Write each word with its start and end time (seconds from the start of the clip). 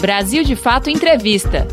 Brasil 0.00 0.42
de 0.42 0.56
Fato 0.56 0.88
Entrevista. 0.88 1.68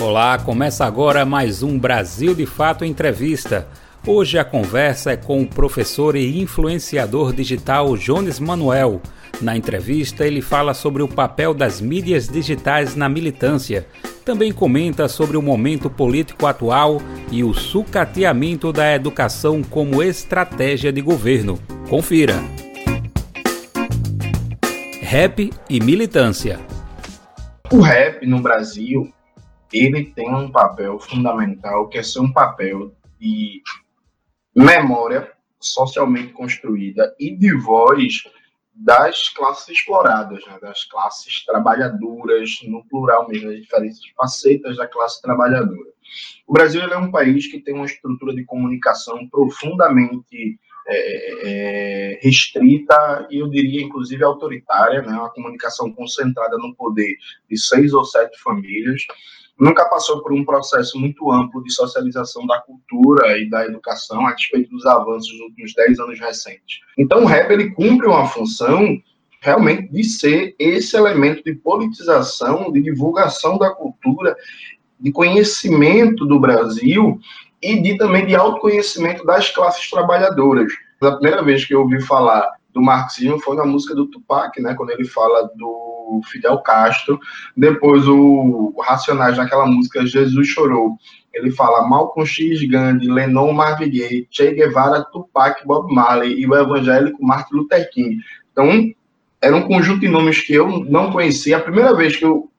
Olá, 0.00 0.38
começa 0.38 0.86
agora 0.86 1.26
mais 1.26 1.62
um 1.62 1.78
Brasil 1.78 2.34
de 2.34 2.46
Fato 2.46 2.86
Entrevista. 2.86 3.68
Hoje 4.06 4.38
a 4.38 4.44
conversa 4.46 5.12
é 5.12 5.16
com 5.18 5.42
o 5.42 5.46
professor 5.46 6.16
e 6.16 6.40
influenciador 6.40 7.34
digital 7.34 7.98
Jones 7.98 8.40
Manuel. 8.40 9.02
Na 9.42 9.54
entrevista, 9.54 10.26
ele 10.26 10.40
fala 10.40 10.72
sobre 10.72 11.02
o 11.02 11.08
papel 11.08 11.52
das 11.52 11.82
mídias 11.82 12.28
digitais 12.28 12.96
na 12.96 13.10
militância. 13.10 13.86
Também 14.24 14.52
comenta 14.52 15.06
sobre 15.06 15.36
o 15.36 15.42
momento 15.42 15.90
político 15.90 16.46
atual 16.46 17.02
e 17.30 17.44
o 17.44 17.52
sucateamento 17.52 18.72
da 18.72 18.94
educação 18.94 19.62
como 19.62 20.02
estratégia 20.02 20.90
de 20.90 21.02
governo. 21.02 21.58
Confira. 21.90 22.42
Rap 25.10 25.50
e 25.70 25.80
militância. 25.80 26.60
O 27.72 27.80
rap 27.80 28.26
no 28.26 28.42
Brasil, 28.42 29.10
ele 29.72 30.04
tem 30.04 30.28
um 30.34 30.50
papel 30.50 30.98
fundamental, 31.00 31.88
que 31.88 31.96
é 31.96 32.02
ser 32.02 32.20
um 32.20 32.30
papel 32.30 32.94
de 33.18 33.62
memória 34.54 35.32
socialmente 35.58 36.34
construída 36.34 37.16
e 37.18 37.34
de 37.34 37.56
voz 37.56 38.24
das 38.74 39.30
classes 39.30 39.70
exploradas, 39.70 40.44
né, 40.46 40.58
das 40.60 40.84
classes 40.84 41.42
trabalhadoras, 41.46 42.58
no 42.64 42.84
plural 42.84 43.26
mesmo, 43.28 43.48
as 43.48 43.62
diferentes 43.62 44.00
facetas 44.14 44.76
da 44.76 44.86
classe 44.86 45.22
trabalhadora. 45.22 45.88
O 46.46 46.52
Brasil 46.52 46.82
é 46.82 46.98
um 46.98 47.10
país 47.10 47.46
que 47.46 47.60
tem 47.60 47.74
uma 47.74 47.86
estrutura 47.86 48.34
de 48.34 48.44
comunicação 48.44 49.26
profundamente 49.30 50.58
é, 50.90 52.14
é, 52.14 52.18
restrita 52.22 53.26
e 53.30 53.38
eu 53.38 53.48
diria 53.48 53.82
inclusive 53.82 54.24
autoritária, 54.24 55.02
né? 55.02 55.12
uma 55.12 55.30
comunicação 55.30 55.92
concentrada 55.92 56.56
no 56.56 56.74
poder 56.74 57.14
de 57.48 57.58
seis 57.58 57.92
ou 57.92 58.04
sete 58.04 58.40
famílias, 58.40 59.02
nunca 59.58 59.84
passou 59.86 60.22
por 60.22 60.32
um 60.32 60.44
processo 60.44 60.98
muito 60.98 61.30
amplo 61.30 61.62
de 61.62 61.72
socialização 61.72 62.46
da 62.46 62.60
cultura 62.60 63.38
e 63.38 63.48
da 63.50 63.66
educação 63.66 64.26
a 64.26 64.30
respeito 64.30 64.70
dos 64.70 64.86
avanços 64.86 65.30
nos 65.32 65.40
últimos 65.48 65.74
dez 65.74 65.98
anos 65.98 66.18
recentes. 66.18 66.80
Então 66.96 67.22
o 67.22 67.26
rap 67.26 67.50
ele 67.50 67.70
cumpre 67.70 68.06
uma 68.06 68.26
função 68.26 68.98
realmente 69.40 69.92
de 69.92 70.04
ser 70.04 70.54
esse 70.58 70.96
elemento 70.96 71.44
de 71.44 71.54
politização, 71.54 72.72
de 72.72 72.80
divulgação 72.80 73.58
da 73.58 73.70
cultura, 73.70 74.34
de 74.98 75.12
conhecimento 75.12 76.24
do 76.26 76.40
Brasil 76.40 77.20
e 77.62 77.80
de 77.80 77.96
também 77.96 78.26
de 78.26 78.34
autoconhecimento 78.34 79.24
das 79.24 79.50
classes 79.50 79.88
trabalhadoras. 79.90 80.72
A 81.00 81.12
primeira 81.12 81.42
vez 81.42 81.64
que 81.64 81.74
eu 81.74 81.80
ouvi 81.80 82.00
falar 82.02 82.50
do 82.72 82.82
marxismo 82.82 83.38
foi 83.40 83.56
na 83.56 83.64
música 83.64 83.94
do 83.94 84.06
Tupac, 84.06 84.60
né, 84.60 84.74
quando 84.74 84.90
ele 84.90 85.04
fala 85.04 85.50
do 85.54 86.20
Fidel 86.30 86.58
Castro. 86.58 87.18
Depois 87.56 88.06
o, 88.06 88.74
Racionais 88.80 89.36
naquela 89.36 89.66
música 89.66 90.06
Jesus 90.06 90.48
chorou. 90.48 90.96
Ele 91.32 91.50
fala 91.50 91.86
Malcolm 91.86 92.26
X, 92.26 92.66
Gandhi, 92.68 93.06
Lennon, 93.06 93.52
Marvin 93.52 93.90
Gaye, 93.90 94.26
Che 94.30 94.52
Guevara, 94.52 95.04
Tupac, 95.12 95.64
Bob 95.66 95.92
Marley 95.92 96.40
e 96.40 96.46
o 96.46 96.54
evangélico 96.54 97.24
Martin 97.24 97.56
Luther 97.56 97.88
King. 97.90 98.18
Então, 98.52 98.92
era 99.40 99.54
um 99.54 99.68
conjunto 99.68 100.00
de 100.00 100.08
nomes 100.08 100.40
que 100.40 100.54
eu 100.54 100.84
não 100.84 101.12
conhecia. 101.12 101.58
A 101.58 101.60
primeira 101.60 101.94
vez 101.94 102.16
que 102.16 102.24
eu 102.24 102.50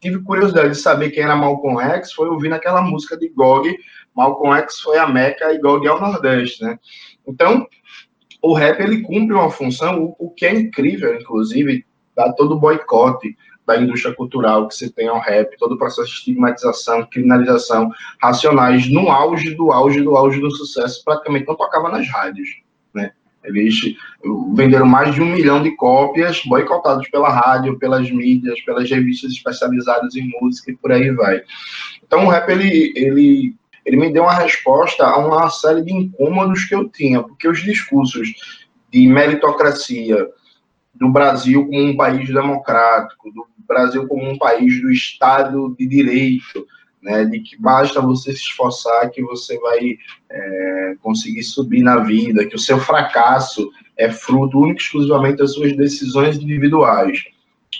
tive 0.00 0.22
curiosidade 0.22 0.70
de 0.70 0.76
saber 0.76 1.10
quem 1.10 1.24
era 1.24 1.34
Malcolm 1.34 1.80
X 1.80 2.12
foi 2.12 2.28
ouvir 2.28 2.48
naquela 2.48 2.82
música 2.82 3.16
de 3.16 3.28
Gog, 3.30 3.76
Malcolm 4.18 4.52
X 4.56 4.80
foi 4.80 4.98
a 4.98 5.06
Meca 5.06 5.52
e 5.54 5.58
Gog 5.58 5.86
é 5.86 5.92
o 5.92 6.00
Nordeste, 6.00 6.64
né? 6.64 6.76
Então, 7.24 7.68
o 8.42 8.52
rap 8.52 8.80
ele 8.80 9.02
cumpre 9.02 9.32
uma 9.32 9.48
função, 9.48 10.16
o, 10.18 10.28
que 10.30 10.44
é 10.44 10.52
incrível, 10.52 11.14
inclusive, 11.14 11.86
dá 12.16 12.32
todo 12.32 12.56
o 12.56 12.58
boicote 12.58 13.36
da 13.64 13.80
indústria 13.80 14.12
cultural 14.12 14.66
que 14.66 14.74
se 14.74 14.90
tem 14.92 15.06
ao 15.06 15.20
rap, 15.20 15.56
todo 15.56 15.76
o 15.76 15.78
processo 15.78 16.08
de 16.08 16.14
estigmatização, 16.14 17.06
criminalização, 17.06 17.92
racionais, 18.20 18.90
no 18.90 19.08
auge 19.08 19.54
do 19.54 19.70
auge 19.70 20.02
do 20.02 20.16
auge 20.16 20.40
do 20.40 20.50
sucesso, 20.50 21.04
praticamente 21.04 21.46
não 21.46 21.54
tocava 21.54 21.88
nas 21.88 22.08
rádios, 22.08 22.48
né? 22.92 23.12
Eles 23.44 23.94
venderam 24.52 24.86
mais 24.86 25.14
de 25.14 25.22
um 25.22 25.26
milhão 25.26 25.62
de 25.62 25.76
cópias, 25.76 26.42
boicotados 26.44 27.08
pela 27.08 27.28
rádio, 27.28 27.78
pelas 27.78 28.10
mídias, 28.10 28.60
pelas 28.62 28.90
revistas 28.90 29.30
especializadas 29.30 30.16
em 30.16 30.28
música 30.40 30.72
e 30.72 30.76
por 30.76 30.90
aí 30.90 31.10
vai. 31.12 31.40
Então 32.04 32.26
o 32.26 32.28
rap 32.28 32.48
ele, 32.48 32.92
ele 32.96 33.54
ele 33.88 33.96
me 33.96 34.12
deu 34.12 34.24
uma 34.24 34.34
resposta 34.34 35.02
a 35.02 35.16
uma 35.16 35.48
série 35.48 35.82
de 35.82 35.90
incômodos 35.90 36.66
que 36.66 36.74
eu 36.74 36.86
tinha, 36.90 37.22
porque 37.22 37.48
os 37.48 37.62
discursos 37.62 38.34
de 38.92 39.06
meritocracia 39.06 40.28
do 40.94 41.08
Brasil 41.08 41.64
como 41.66 41.82
um 41.82 41.96
país 41.96 42.28
democrático, 42.28 43.32
do 43.32 43.46
Brasil 43.66 44.06
como 44.06 44.28
um 44.28 44.36
país 44.36 44.78
do 44.82 44.90
Estado 44.90 45.74
de 45.78 45.86
Direito, 45.86 46.66
né, 47.00 47.24
de 47.24 47.40
que 47.40 47.58
basta 47.58 48.02
você 48.02 48.32
se 48.32 48.42
esforçar 48.42 49.10
que 49.10 49.22
você 49.22 49.58
vai 49.58 49.96
é, 50.30 50.94
conseguir 51.00 51.42
subir 51.42 51.82
na 51.82 51.96
vida, 51.96 52.44
que 52.44 52.56
o 52.56 52.58
seu 52.58 52.78
fracasso 52.78 53.70
é 53.96 54.10
fruto 54.10 54.58
único 54.58 54.82
exclusivamente 54.82 55.38
das 55.38 55.54
suas 55.54 55.74
decisões 55.74 56.36
individuais. 56.36 57.24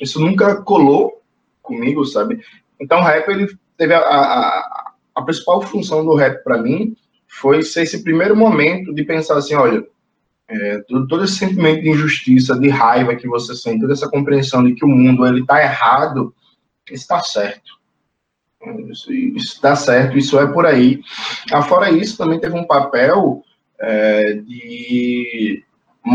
Isso 0.00 0.18
nunca 0.18 0.62
colou 0.62 1.20
comigo, 1.60 2.02
sabe? 2.06 2.40
Então, 2.80 3.00
o 3.00 3.02
rap 3.02 3.28
ele 3.28 3.46
teve 3.76 3.92
a, 3.92 4.00
a, 4.00 4.87
a 5.18 5.22
principal 5.22 5.60
função 5.60 6.04
do 6.04 6.14
rap 6.14 6.44
para 6.44 6.62
mim 6.62 6.96
foi 7.26 7.62
ser 7.62 7.82
esse 7.82 8.04
primeiro 8.04 8.36
momento 8.36 8.94
de 8.94 9.04
pensar 9.04 9.36
assim, 9.36 9.54
olha, 9.54 9.84
é, 10.48 10.78
todo, 10.88 11.24
esse 11.24 11.34
sentimento 11.34 11.82
de 11.82 11.90
injustiça, 11.90 12.58
de 12.58 12.68
raiva 12.68 13.16
que 13.16 13.26
você 13.26 13.54
sente, 13.54 13.80
toda 13.80 13.92
essa 13.92 14.08
compreensão 14.08 14.64
de 14.64 14.74
que 14.74 14.84
o 14.84 14.88
mundo 14.88 15.26
ele 15.26 15.40
está 15.40 15.60
errado, 15.60 16.32
está 16.90 17.20
certo. 17.20 17.76
Isso 18.88 19.12
está 19.54 19.74
certo, 19.74 20.16
isso 20.16 20.38
é 20.38 20.46
por 20.46 20.64
aí. 20.64 21.02
Afora 21.52 21.90
isso, 21.90 22.16
também 22.16 22.40
teve 22.40 22.56
um 22.56 22.66
papel 22.66 23.42
é, 23.80 24.34
de 24.34 25.64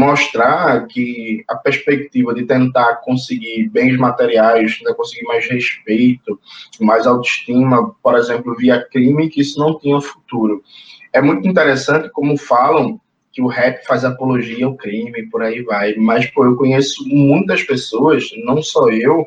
mostrar 0.04 0.86
que 0.88 1.44
a 1.48 1.56
perspectiva 1.56 2.34
de 2.34 2.46
tentar 2.46 2.96
conseguir 2.98 3.70
bens 3.70 3.98
materiais, 3.98 4.80
né, 4.84 4.94
conseguir 4.94 5.26
mais 5.26 5.48
respeito, 5.48 6.40
mais 6.80 7.08
autoestima, 7.08 7.96
por 8.02 8.16
exemplo, 8.16 8.56
via 8.56 8.84
crime, 8.92 9.30
que 9.30 9.42
isso 9.42 9.60
não 9.60 9.78
tinha 9.80 10.00
futuro. 10.02 10.64
É 11.12 11.22
muito 11.22 11.48
interessante 11.48 12.10
como 12.10 12.38
falam 12.38 13.00
que 13.32 13.42
o 13.42 13.48
rap 13.48 13.84
faz 13.86 14.06
apologia 14.06 14.66
ao 14.66 14.76
crime, 14.76 15.28
por 15.30 15.42
aí 15.42 15.64
vai, 15.64 15.96
mas 15.96 16.28
pô, 16.28 16.46
eu 16.46 16.56
conheço 16.56 17.04
muitas 17.08 17.64
pessoas, 17.64 18.30
não 18.46 18.62
só 18.62 18.90
eu, 18.90 19.26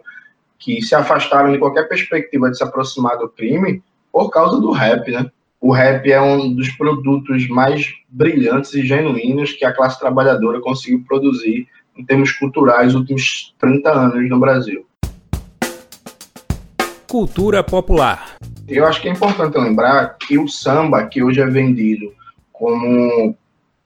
que 0.58 0.81
se 0.81 0.94
afastaram 0.94 1.53
de 1.53 1.58
qualquer 1.58 1.88
perspectiva 1.88 2.50
de 2.50 2.56
se 2.56 2.62
aproximar 2.62 3.19
do 3.19 3.28
crime 3.28 3.82
por 4.12 4.31
causa 4.31 4.60
do 4.60 4.70
rap, 4.70 5.10
né? 5.10 5.31
O 5.66 5.72
rap 5.72 6.09
é 6.09 6.21
um 6.21 6.54
dos 6.54 6.71
produtos 6.71 7.49
mais 7.49 7.93
brilhantes 8.09 8.72
e 8.75 8.87
genuínos 8.87 9.50
que 9.50 9.65
a 9.65 9.72
classe 9.72 9.99
trabalhadora 9.99 10.60
conseguiu 10.60 11.03
produzir 11.04 11.66
em 11.97 12.04
termos 12.04 12.31
culturais 12.31 12.93
nos 12.93 13.00
últimos 13.00 13.53
30 13.59 13.91
anos 13.91 14.31
no 14.31 14.38
Brasil. 14.38 14.87
Cultura 17.10 17.65
popular. 17.65 18.37
Eu 18.69 18.87
acho 18.87 19.03
que 19.03 19.09
é 19.09 19.10
importante 19.10 19.59
lembrar 19.59 20.16
que 20.16 20.38
o 20.38 20.47
samba, 20.47 21.05
que 21.06 21.21
hoje 21.21 21.41
é 21.41 21.47
vendido 21.47 22.15
como 22.53 23.37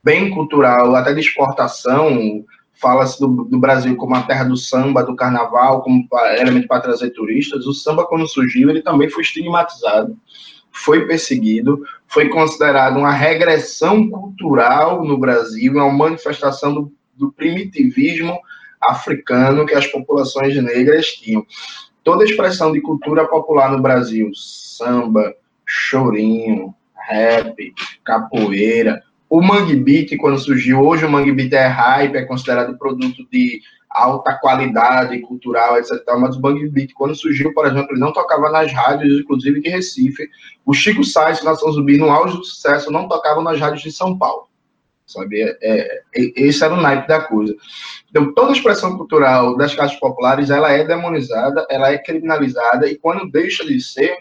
bem 0.03 0.29
cultural, 0.29 0.95
até 0.95 1.15
de 1.15 1.21
exportação, 1.21 2.45
fala-se 2.79 3.19
do, 3.19 3.45
do, 3.45 3.57
Brasil 3.57 3.95
como 3.95 4.15
a 4.15 4.21
terra 4.21 4.43
do 4.43 4.55
samba, 4.55 5.03
do 5.03 5.15
carnaval, 5.15 5.81
como 5.81 6.07
elemento 6.37 6.67
para 6.67 6.81
trazer 6.81 7.09
turistas. 7.09 7.65
O 7.65 7.73
samba, 7.73 8.05
quando 8.05 8.27
surgiu, 8.27 8.69
ele 8.69 8.83
também 8.83 9.09
foi 9.09 9.23
estigmatizado 9.23 10.15
foi 10.71 11.05
perseguido, 11.05 11.83
foi 12.07 12.29
considerado 12.29 12.97
uma 12.97 13.11
regressão 13.11 14.09
cultural 14.09 15.03
no 15.03 15.17
Brasil, 15.17 15.73
uma 15.73 15.91
manifestação 15.91 16.73
do, 16.73 16.93
do 17.15 17.31
primitivismo 17.31 18.39
africano 18.81 19.65
que 19.65 19.75
as 19.75 19.87
populações 19.87 20.55
negras 20.61 21.07
tinham. 21.07 21.45
Toda 22.03 22.23
expressão 22.23 22.71
de 22.71 22.81
cultura 22.81 23.27
popular 23.27 23.71
no 23.71 23.81
Brasil, 23.81 24.31
samba, 24.33 25.35
chorinho, 25.65 26.73
rap, 26.95 27.73
capoeira, 28.03 29.03
o 29.31 29.41
Mangue 29.41 29.77
Beat, 29.77 30.17
quando 30.17 30.37
surgiu, 30.37 30.81
hoje 30.81 31.05
o 31.05 31.09
Mangue 31.09 31.31
Beat 31.31 31.53
é 31.53 31.65
hype, 31.65 32.17
é 32.17 32.25
considerado 32.25 32.77
produto 32.77 33.25
de 33.31 33.61
alta 33.93 34.33
qualidade 34.35 35.19
cultural, 35.21 35.77
etc. 35.77 36.03
Mas 36.19 36.35
o 36.35 36.39
Bang 36.39 36.67
Beat, 36.69 36.93
quando 36.93 37.15
surgiu, 37.15 37.53
por 37.53 37.65
exemplo, 37.65 37.91
ele 37.91 37.99
não 37.99 38.13
tocava 38.13 38.49
nas 38.49 38.71
rádios, 38.71 39.19
inclusive 39.19 39.61
de 39.61 39.69
Recife. 39.69 40.29
O 40.65 40.73
Chico 40.73 41.03
Sainz, 41.03 41.43
Nação 41.43 41.71
Zumbi, 41.71 41.97
no 41.97 42.09
auge 42.09 42.37
do 42.37 42.43
sucesso, 42.43 42.91
não 42.91 43.07
tocava 43.07 43.41
nas 43.41 43.59
rádios 43.59 43.81
de 43.81 43.91
São 43.91 44.17
Paulo. 44.17 44.47
Sabe? 45.05 45.41
É, 45.41 45.57
é, 45.61 46.03
esse 46.15 46.63
era 46.63 46.73
o 46.73 46.81
naipe 46.81 47.07
da 47.07 47.21
coisa. 47.21 47.53
Então, 48.09 48.33
toda 48.33 48.53
expressão 48.53 48.97
cultural 48.97 49.57
das 49.57 49.75
classes 49.75 49.99
populares, 49.99 50.49
ela 50.49 50.71
é 50.71 50.83
demonizada, 50.83 51.65
ela 51.69 51.91
é 51.91 51.97
criminalizada, 51.97 52.89
e 52.89 52.97
quando 52.97 53.29
deixa 53.29 53.65
de 53.65 53.79
ser, 53.81 54.17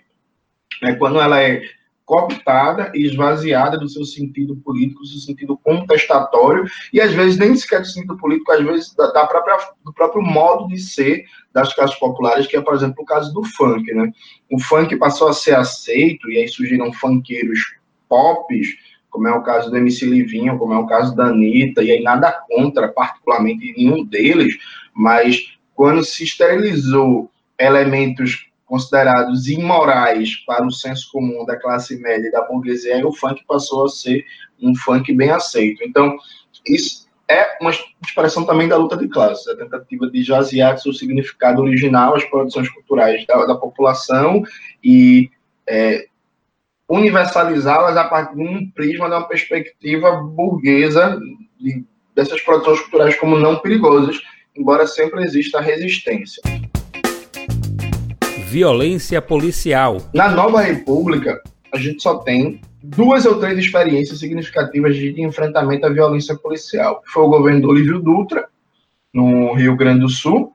é 0.83 0.95
quando 0.95 1.21
ela 1.21 1.41
é 1.41 1.63
cooptada 2.11 2.91
e 2.93 3.07
esvaziada 3.07 3.79
do 3.79 3.89
seu 3.89 4.05
sentido 4.05 4.57
político, 4.57 5.03
do 5.03 5.07
seu 5.07 5.21
sentido 5.21 5.57
contestatório, 5.57 6.65
e 6.93 7.01
às 7.01 7.13
vezes 7.13 7.39
nem 7.39 7.55
sequer 7.55 7.83
do 7.83 7.87
sentido 7.87 8.17
político, 8.17 8.51
às 8.51 8.65
vezes 8.65 8.93
da, 8.97 9.13
da, 9.13 9.29
própria, 9.29 9.57
do 9.85 9.93
próprio 9.93 10.21
modo 10.21 10.67
de 10.67 10.77
ser 10.81 11.25
das 11.53 11.73
classes 11.73 11.97
populares, 12.01 12.49
que 12.49 12.57
é, 12.57 12.61
por 12.61 12.75
exemplo, 12.75 13.05
o 13.05 13.05
caso 13.05 13.33
do 13.33 13.45
funk. 13.45 13.95
Né? 13.95 14.11
O 14.51 14.59
funk 14.59 14.97
passou 14.97 15.29
a 15.29 15.33
ser 15.33 15.55
aceito, 15.55 16.29
e 16.29 16.39
aí 16.39 16.49
surgiram 16.49 16.93
funkeiros 16.93 17.61
pops, 18.09 18.67
como 19.09 19.29
é 19.29 19.33
o 19.33 19.43
caso 19.43 19.71
do 19.71 19.77
MC 19.77 20.05
Livinho, 20.05 20.59
como 20.59 20.75
é 20.75 20.79
o 20.79 20.89
caso 20.89 21.15
da 21.15 21.27
Anitta, 21.27 21.81
e 21.81 21.93
aí 21.93 22.03
nada 22.03 22.33
contra, 22.49 22.89
particularmente, 22.89 23.73
nenhum 23.77 24.05
deles, 24.05 24.59
mas 24.93 25.57
quando 25.77 26.03
se 26.03 26.25
esterilizou 26.25 27.31
elementos 27.57 28.50
considerados 28.71 29.49
imorais 29.49 30.37
para 30.47 30.65
o 30.65 30.71
senso 30.71 31.11
comum 31.11 31.45
da 31.45 31.57
classe 31.57 32.01
média 32.01 32.29
e 32.29 32.31
da 32.31 32.43
burguesia, 32.43 33.05
o 33.05 33.13
funk 33.13 33.45
passou 33.45 33.87
a 33.87 33.89
ser 33.89 34.25
um 34.63 34.73
funk 34.77 35.13
bem 35.13 35.29
aceito. 35.31 35.83
Então, 35.83 36.17
isso 36.65 37.09
é 37.29 37.59
uma 37.61 37.73
expressão 38.07 38.47
também 38.47 38.69
da 38.69 38.77
luta 38.77 38.97
de 38.97 39.09
classes, 39.09 39.49
a 39.49 39.57
tentativa 39.57 40.09
de 40.09 40.23
jazear 40.23 40.79
seu 40.79 40.93
significado 40.93 41.61
original 41.61 42.15
as 42.15 42.25
produções 42.27 42.69
culturais 42.69 43.27
da, 43.27 43.45
da 43.45 43.57
população 43.57 44.45
e 44.85 45.29
é, 45.67 46.07
universalizá-las 46.89 47.97
a 47.97 48.05
partir 48.05 48.37
de 48.37 48.43
um 48.43 48.71
prisma, 48.71 49.09
de 49.09 49.17
uma 49.17 49.27
perspectiva 49.27 50.13
burguesa 50.13 51.19
de, 51.59 51.85
dessas 52.15 52.41
produções 52.41 52.81
culturais 52.83 53.19
como 53.19 53.37
não 53.37 53.59
perigosas, 53.59 54.17
embora 54.55 54.87
sempre 54.87 55.25
exista 55.25 55.61
resistência 55.61 56.41
violência 58.51 59.23
policial. 59.23 59.99
Na 60.13 60.29
Nova 60.29 60.61
República, 60.61 61.41
a 61.73 61.79
gente 61.79 62.03
só 62.03 62.17
tem 62.17 62.61
duas 62.83 63.25
ou 63.25 63.39
três 63.39 63.57
experiências 63.57 64.19
significativas 64.19 64.97
de 64.97 65.23
enfrentamento 65.23 65.87
à 65.87 65.89
violência 65.89 66.35
policial. 66.35 67.01
Foi 67.07 67.23
o 67.23 67.29
governo 67.29 67.61
do 67.61 67.69
Olívio 67.69 68.01
Dutra, 68.01 68.49
no 69.15 69.55
Rio 69.55 69.77
Grande 69.77 70.01
do 70.01 70.09
Sul, 70.09 70.53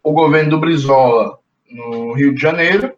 o 0.00 0.12
governo 0.12 0.50
do 0.50 0.60
Brizola, 0.60 1.38
no 1.68 2.12
Rio 2.12 2.32
de 2.32 2.40
Janeiro, 2.40 2.92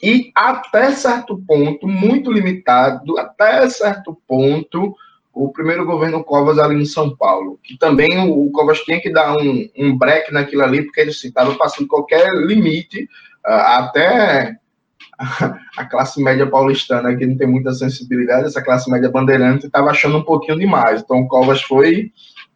e 0.00 0.30
até 0.32 0.92
certo 0.92 1.36
ponto, 1.44 1.88
muito 1.88 2.30
limitado, 2.30 3.18
até 3.18 3.68
certo 3.68 4.16
ponto, 4.28 4.94
o 5.34 5.50
primeiro 5.50 5.84
governo 5.84 6.22
Covas 6.22 6.56
ali 6.56 6.80
em 6.80 6.84
São 6.84 7.16
Paulo, 7.16 7.58
que 7.64 7.76
também 7.76 8.16
o, 8.30 8.48
Covas 8.52 8.78
tinha 8.82 9.00
que 9.00 9.10
dar 9.10 9.36
um, 9.36 9.68
um 9.76 9.98
break 9.98 10.32
naquilo 10.32 10.62
ali, 10.62 10.82
porque 10.82 11.00
ele 11.00 11.10
estava 11.10 11.52
passando 11.56 11.88
qualquer 11.88 12.28
limite 12.46 13.08
até 13.44 14.56
a 15.76 15.84
classe 15.84 16.22
média 16.22 16.46
paulistana, 16.46 17.14
que 17.14 17.26
não 17.26 17.36
tem 17.36 17.46
muita 17.46 17.72
sensibilidade, 17.72 18.46
essa 18.46 18.62
classe 18.62 18.90
média 18.90 19.10
bandeirante 19.10 19.66
estava 19.66 19.90
achando 19.90 20.18
um 20.18 20.22
pouquinho 20.22 20.58
demais. 20.58 21.02
Então, 21.02 21.18
o 21.18 21.28
Covas 21.28 21.62
foi, 21.62 22.10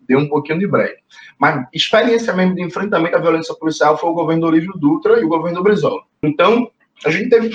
deu 0.08 0.18
um 0.18 0.28
pouquinho 0.28 0.58
de 0.58 0.66
break. 0.66 0.94
Mas 1.38 1.66
experiência 1.72 2.32
mesmo 2.32 2.54
de 2.54 2.62
enfrentamento 2.62 3.16
à 3.16 3.20
violência 3.20 3.54
policial 3.54 3.98
foi 3.98 4.08
o 4.08 4.14
governo 4.14 4.42
do 4.42 4.48
Olívio 4.48 4.72
Dutra 4.76 5.20
e 5.20 5.24
o 5.24 5.28
governo 5.28 5.58
do 5.58 5.62
Brizola. 5.62 6.02
Então, 6.22 6.70
a 7.04 7.10
gente 7.10 7.28
teve 7.28 7.50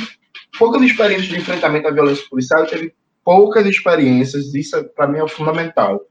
poucas 0.57 0.81
experiências 0.81 1.27
de 1.27 1.37
enfrentamento 1.37 1.87
à 1.87 1.91
violência 1.91 2.25
policial, 2.29 2.65
teve 2.65 2.93
poucas 3.23 3.65
experiências, 3.65 4.53
isso 4.53 4.83
para 4.95 5.07
mim 5.07 5.19
é 5.19 5.27
fundamental, 5.27 6.01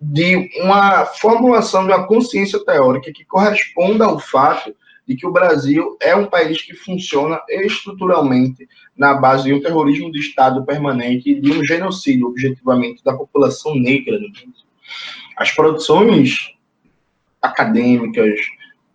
de 0.00 0.48
uma 0.60 1.06
formulação 1.06 1.86
de 1.86 1.92
uma 1.92 2.06
consciência 2.06 2.62
teórica 2.64 3.12
que 3.12 3.24
corresponda 3.24 4.04
ao 4.04 4.18
fato 4.18 4.74
de 5.06 5.16
que 5.16 5.26
o 5.26 5.32
Brasil 5.32 5.96
é 6.00 6.14
um 6.14 6.26
país 6.26 6.62
que 6.62 6.74
funciona 6.74 7.40
estruturalmente 7.48 8.66
na 8.96 9.14
base 9.14 9.44
de 9.44 9.52
um 9.52 9.60
terrorismo 9.60 10.10
de 10.10 10.18
Estado 10.18 10.64
permanente 10.64 11.30
e 11.30 11.40
de 11.40 11.52
um 11.52 11.64
genocídio, 11.64 12.26
objetivamente, 12.26 13.04
da 13.04 13.12
população 13.12 13.74
negra 13.74 14.18
do 14.18 14.30
Brasil. 14.30 14.52
As 15.36 15.50
produções 15.50 16.54
acadêmicas, 17.42 18.34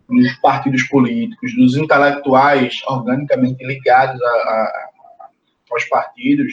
dos 0.08 0.32
partidos 0.40 0.82
políticos, 0.84 1.54
dos 1.54 1.76
intelectuais 1.76 2.80
organicamente 2.86 3.64
ligados 3.64 4.20
a, 4.20 4.26
a, 4.26 4.88
aos 5.70 5.84
partidos, 5.84 6.52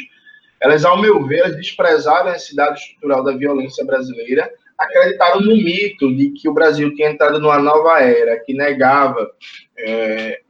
elas, 0.62 0.86
ao 0.86 1.02
meu 1.02 1.26
ver, 1.26 1.56
desprezaram 1.56 2.30
a 2.30 2.34
necessidade 2.34 2.80
estrutural 2.80 3.24
da 3.24 3.36
violência 3.36 3.84
brasileira 3.86 4.52
acreditaram 4.78 5.42
no 5.42 5.56
mito 5.56 6.14
de 6.16 6.32
que 6.32 6.48
o 6.48 6.54
Brasil 6.54 6.94
tinha 6.94 7.10
entrado 7.10 7.40
numa 7.40 7.60
nova 7.60 8.00
era, 8.00 8.40
que 8.40 8.54
negava 8.54 9.30
é, 9.78 10.42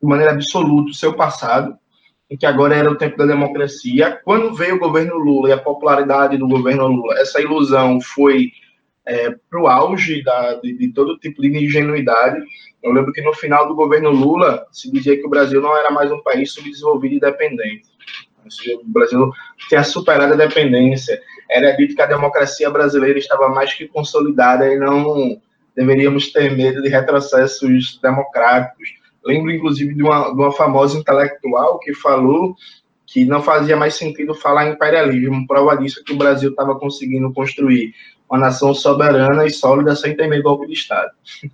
de 0.00 0.08
maneira 0.08 0.32
absoluta 0.32 0.90
o 0.90 0.94
seu 0.94 1.14
passado, 1.14 1.76
e 2.30 2.36
que 2.36 2.46
agora 2.46 2.74
era 2.74 2.90
o 2.90 2.96
tempo 2.96 3.18
da 3.18 3.26
democracia. 3.26 4.18
Quando 4.24 4.54
veio 4.54 4.76
o 4.76 4.78
governo 4.78 5.18
Lula 5.18 5.50
e 5.50 5.52
a 5.52 5.58
popularidade 5.58 6.38
do 6.38 6.48
governo 6.48 6.86
Lula, 6.86 7.18
essa 7.18 7.40
ilusão 7.40 8.00
foi 8.00 8.50
é, 9.04 9.30
para 9.50 9.60
o 9.60 9.66
auge 9.66 10.22
da, 10.22 10.54
de, 10.54 10.72
de, 10.76 10.92
todo 10.92 11.18
tipo 11.18 11.42
de 11.42 11.48
ingenuidade. 11.48 12.42
Eu 12.82 12.92
lembro 12.92 13.12
que 13.12 13.20
no 13.20 13.34
final 13.34 13.68
do 13.68 13.74
governo 13.74 14.10
Lula 14.10 14.66
se 14.72 14.90
dizia 14.90 15.16
que 15.16 15.26
o 15.26 15.30
Brasil 15.30 15.60
não 15.60 15.76
era 15.76 15.90
mais 15.90 16.10
um 16.10 16.22
país 16.22 16.52
subdesenvolvido 16.52 17.16
e 17.16 17.20
dependente. 17.20 17.90
O 18.80 18.90
Brasil 18.90 19.30
tinha 19.68 19.84
superado 19.84 20.32
a 20.32 20.36
dependência. 20.36 21.20
Era 21.52 21.72
dito 21.76 21.94
que 21.94 22.02
a 22.02 22.06
democracia 22.06 22.70
brasileira 22.70 23.18
estava 23.18 23.48
mais 23.48 23.74
que 23.74 23.86
consolidada 23.86 24.72
e 24.72 24.78
não 24.78 25.40
deveríamos 25.76 26.32
ter 26.32 26.54
medo 26.56 26.82
de 26.82 26.88
retrocessos 26.88 27.98
democráticos. 28.02 28.88
Lembro, 29.24 29.50
inclusive, 29.52 29.94
de 29.94 30.02
uma, 30.02 30.30
de 30.30 30.40
uma 30.40 30.52
famosa 30.52 30.98
intelectual 30.98 31.78
que 31.78 31.94
falou 31.94 32.54
que 33.06 33.24
não 33.26 33.42
fazia 33.42 33.76
mais 33.76 33.94
sentido 33.94 34.34
falar 34.34 34.68
em 34.68 34.72
imperialismo. 34.72 35.46
Prova 35.46 35.76
disso 35.76 36.00
é 36.00 36.02
que 36.02 36.12
o 36.12 36.16
Brasil 36.16 36.50
estava 36.50 36.78
conseguindo 36.78 37.32
construir 37.32 37.94
uma 38.28 38.38
nação 38.38 38.72
soberana 38.72 39.46
e 39.46 39.50
sólida 39.50 39.94
sem 39.94 40.16
temer 40.16 40.42
golpe 40.42 40.66
de 40.66 40.72
Estado. 40.72 41.10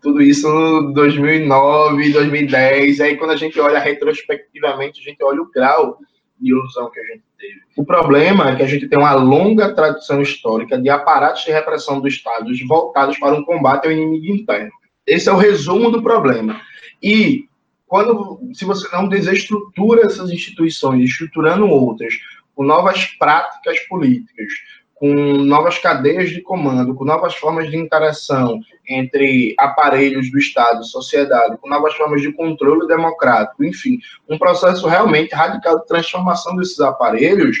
Tudo 0.00 0.22
isso 0.22 0.46
em 0.46 0.92
2009, 0.92 2.12
2010. 2.12 3.00
Aí, 3.00 3.16
quando 3.16 3.30
a 3.30 3.36
gente 3.36 3.58
olha 3.58 3.80
retrospectivamente, 3.80 5.00
a 5.00 5.02
gente 5.02 5.22
olha 5.24 5.42
o 5.42 5.50
grau 5.50 5.98
ilusão 6.40 6.90
que 6.90 7.00
a 7.00 7.04
gente 7.04 7.22
teve. 7.38 7.60
O 7.76 7.84
problema 7.84 8.50
é 8.50 8.56
que 8.56 8.62
a 8.62 8.66
gente 8.66 8.88
tem 8.88 8.98
uma 8.98 9.14
longa 9.14 9.74
tradição 9.74 10.20
histórica 10.20 10.78
de 10.78 10.88
aparatos 10.88 11.44
de 11.44 11.50
repressão 11.50 12.00
dos 12.00 12.14
Estados 12.14 12.60
voltados 12.66 13.18
para 13.18 13.34
um 13.34 13.44
combate 13.44 13.86
ao 13.86 13.92
inimigo 13.92 14.26
interno. 14.26 14.72
Esse 15.06 15.28
é 15.28 15.32
o 15.32 15.36
resumo 15.36 15.90
do 15.90 16.02
problema. 16.02 16.60
E 17.02 17.48
quando, 17.86 18.40
se 18.52 18.64
você 18.64 18.88
não 18.94 19.08
desestrutura 19.08 20.06
essas 20.06 20.30
instituições, 20.30 21.04
estruturando 21.04 21.68
outras, 21.68 22.14
com 22.54 22.64
novas 22.64 23.04
práticas 23.18 23.78
políticas, 23.80 24.52
com 24.96 25.12
novas 25.14 25.78
cadeias 25.78 26.30
de 26.30 26.40
comando, 26.40 26.94
com 26.94 27.04
novas 27.04 27.34
formas 27.34 27.70
de 27.70 27.76
interação 27.76 28.58
entre 28.88 29.54
aparelhos 29.58 30.30
do 30.30 30.38
Estado, 30.38 30.84
sociedade, 30.84 31.58
com 31.58 31.68
novas 31.68 31.94
formas 31.94 32.22
de 32.22 32.32
controle 32.32 32.88
democrático, 32.88 33.62
enfim, 33.62 33.98
um 34.28 34.38
processo 34.38 34.88
realmente 34.88 35.34
radical 35.34 35.78
de 35.80 35.86
transformação 35.86 36.56
desses 36.56 36.80
aparelhos, 36.80 37.58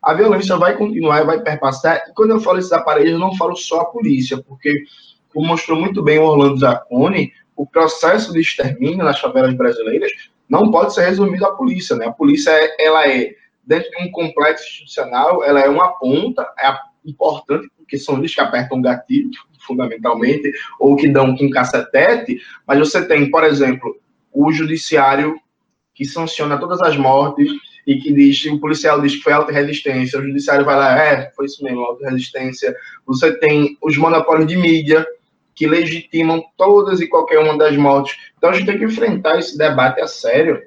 a 0.00 0.14
violência 0.14 0.56
vai 0.56 0.76
continuar 0.76 1.20
e 1.20 1.26
vai 1.26 1.40
perpassar. 1.40 2.04
E 2.08 2.14
quando 2.14 2.30
eu 2.30 2.40
falo 2.40 2.58
esses 2.58 2.72
aparelhos, 2.72 3.12
eu 3.12 3.18
não 3.18 3.36
falo 3.36 3.56
só 3.56 3.80
a 3.80 3.86
polícia, 3.86 4.38
porque, 4.46 4.72
como 5.34 5.48
mostrou 5.48 5.78
muito 5.80 6.00
bem 6.00 6.20
o 6.20 6.26
Orlando 6.26 6.60
Zacconi, 6.60 7.32
o 7.56 7.66
processo 7.66 8.32
de 8.32 8.40
extermínio 8.40 9.04
nas 9.04 9.18
favelas 9.18 9.52
brasileiras 9.54 10.12
não 10.48 10.70
pode 10.70 10.94
ser 10.94 11.06
resumido 11.06 11.44
à 11.44 11.56
polícia, 11.56 11.96
né? 11.96 12.06
A 12.06 12.12
polícia, 12.12 12.52
ela 12.78 13.08
é 13.08 13.34
dentro 13.68 13.90
de 13.90 14.02
um 14.02 14.10
complexo 14.10 14.64
institucional, 14.64 15.44
ela 15.44 15.60
é 15.60 15.68
uma 15.68 15.88
ponta, 15.98 16.42
é 16.58 16.74
importante, 17.04 17.68
porque 17.76 17.98
são 17.98 18.18
eles 18.18 18.34
que 18.34 18.40
apertam 18.40 18.78
o 18.78 18.82
gatilho, 18.82 19.30
fundamentalmente, 19.60 20.50
ou 20.80 20.96
que 20.96 21.06
dão 21.06 21.36
um 21.38 21.50
cacetete, 21.50 22.40
mas 22.66 22.78
você 22.78 23.06
tem, 23.06 23.30
por 23.30 23.44
exemplo, 23.44 23.94
o 24.32 24.50
judiciário 24.50 25.38
que 25.94 26.06
sanciona 26.06 26.58
todas 26.58 26.80
as 26.80 26.96
mortes 26.96 27.50
e 27.86 27.96
que 27.96 28.12
diz, 28.12 28.42
o 28.46 28.58
policial 28.58 29.00
diz 29.00 29.16
que 29.16 29.22
foi 29.22 29.32
auto-resistência, 29.32 30.18
o 30.18 30.22
judiciário 30.22 30.64
vai 30.64 30.76
lá, 30.76 31.02
é, 31.02 31.30
foi 31.32 31.46
isso 31.46 31.62
mesmo, 31.62 31.80
auto-resistência. 31.80 32.74
Você 33.06 33.38
tem 33.38 33.76
os 33.82 33.96
monopólios 33.98 34.46
de 34.46 34.56
mídia, 34.56 35.06
que 35.54 35.66
legitimam 35.66 36.42
todas 36.56 37.00
e 37.00 37.08
qualquer 37.08 37.40
uma 37.40 37.58
das 37.58 37.76
mortes. 37.76 38.16
Então 38.36 38.50
a 38.50 38.52
gente 38.52 38.66
tem 38.66 38.78
que 38.78 38.84
enfrentar 38.84 39.38
esse 39.38 39.58
debate 39.58 40.00
a 40.00 40.06
sério, 40.06 40.62